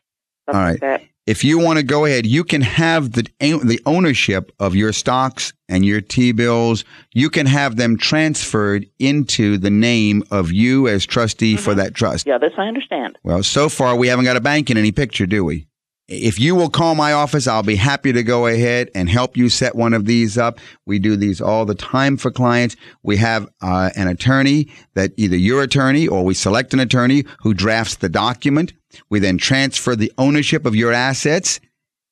[0.47, 1.03] All like that.
[1.25, 5.53] if you want to go ahead, you can have the the ownership of your stocks
[5.67, 6.83] and your T bills.
[7.13, 12.27] You can have them transferred into the name of you as trustee for that trust.
[12.27, 13.17] Yeah, this I understand.
[13.23, 15.67] Well, so far we haven't got a bank in any picture, do we?
[16.07, 19.49] If you will call my office, I'll be happy to go ahead and help you
[19.49, 20.59] set one of these up.
[20.85, 22.75] We do these all the time for clients.
[23.01, 27.55] We have uh, an attorney that either your attorney or we select an attorney who
[27.55, 28.73] drafts the document.
[29.09, 31.59] We then transfer the ownership of your assets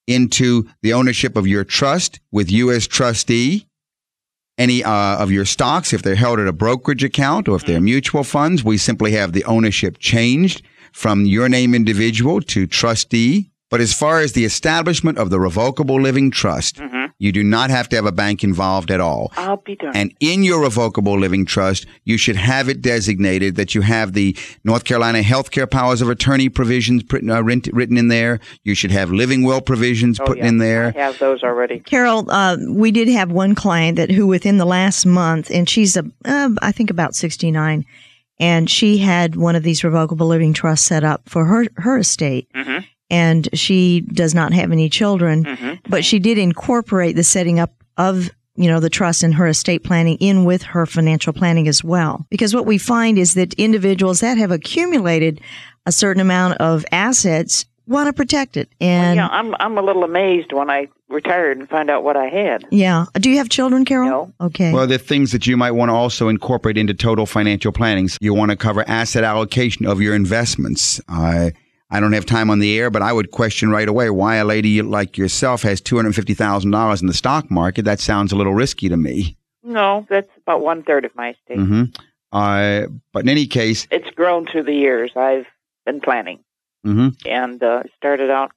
[0.08, 3.68] into the ownership of your trust with you as trustee.
[4.58, 7.82] Any uh, of your stocks, if they're held at a brokerage account or if they're
[7.82, 10.62] mutual funds, we simply have the ownership changed
[10.92, 13.50] from your name individual to trustee.
[13.72, 16.80] But as far as the establishment of the revocable living trust,
[17.24, 19.32] you do not have to have a bank involved at all.
[19.38, 19.96] I'll be darned.
[19.96, 24.36] And in your revocable living trust, you should have it designated that you have the
[24.66, 28.42] North Carolina healthcare powers of attorney provisions put- uh, written written in there.
[28.66, 30.92] You should have living will provisions oh, put yeah, in there.
[30.94, 31.80] I have those already.
[31.80, 35.96] Carol, uh, we did have one client that who within the last month, and she's
[35.96, 37.86] a, uh, I think about 69,
[38.42, 42.50] and she had one of these revocable living trusts set up for her, her estate.
[42.54, 42.80] Mm-hmm.
[43.14, 45.74] And she does not have any children, Mm-hmm.
[45.90, 49.84] but she did incorporate the setting up of you know the trust and her estate
[49.84, 54.20] planning in with her financial planning as well because what we find is that individuals
[54.20, 55.42] that have accumulated
[55.88, 60.04] a certain amount of assets want to protect it and yeah, I'm I'm a little
[60.04, 62.66] amazed when I retired and find out what I had.
[62.72, 63.06] Yeah.
[63.16, 64.10] Do you have children, Carol?
[64.10, 64.34] No.
[64.48, 64.72] Okay.
[64.74, 68.08] Well, the things that you might want to also incorporate into total financial planning.
[68.08, 71.00] So you want to cover asset allocation of your investments.
[71.08, 71.54] I
[71.94, 74.46] I don't have time on the air, but I would question right away why a
[74.46, 77.86] lady like yourself has two hundred fifty thousand dollars in the stock market.
[77.86, 79.38] That sounds a little risky to me.
[79.64, 81.60] No, that's about one third of my estate.
[81.60, 81.84] hmm
[82.32, 85.12] Uh, but in any case, It's grown through the years.
[85.16, 85.46] I've
[85.86, 86.40] been planning
[86.84, 88.52] hmm and uh, started out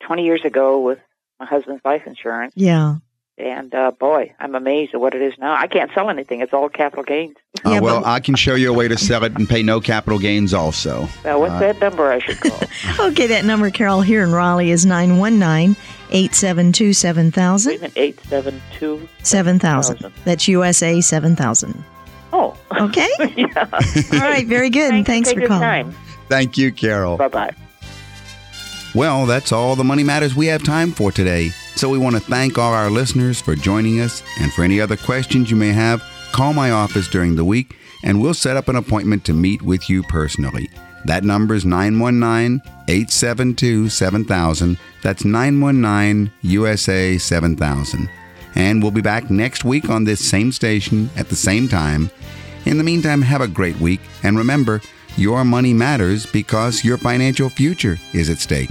[0.00, 0.98] 20 years ago with
[1.40, 2.52] my husband's life insurance.
[2.56, 2.96] yeah.
[3.38, 5.54] And uh, boy, I'm amazed at what it is now.
[5.54, 7.36] I can't sell anything; it's all capital gains.
[7.64, 9.62] uh, Yeah, well, but- I can show you a way to sell it and pay
[9.62, 10.52] no capital gains.
[10.52, 12.60] Also, Now, what's that number I should call?
[13.10, 15.76] Okay, that number, Carol, here in Raleigh is 919
[16.10, 17.70] 872 7000.
[17.70, 19.08] Wait a minute, eight seven two.
[19.22, 20.12] 7000.
[20.24, 21.84] That's USA 7000.
[22.32, 23.08] Oh, Okay?
[23.36, 23.68] yeah.
[23.72, 24.90] All right, very good.
[24.90, 25.62] thanks Thanks for your calling.
[25.62, 25.94] time.
[26.28, 27.16] thank you, Carol.
[27.18, 27.54] Bye bye.
[28.94, 31.50] Well, that's all the money matters we have time for today.
[31.78, 34.24] So we want to thank all our listeners for joining us.
[34.40, 36.02] And for any other questions you may have,
[36.32, 39.88] call my office during the week and we'll set up an appointment to meet with
[39.88, 40.68] you personally.
[41.04, 44.76] That number is 919 872 7000.
[45.04, 48.10] That's 919 USA 7000.
[48.56, 52.10] And we'll be back next week on this same station at the same time.
[52.64, 54.00] In the meantime, have a great week.
[54.24, 54.80] And remember,
[55.16, 58.70] your money matters because your financial future is at stake.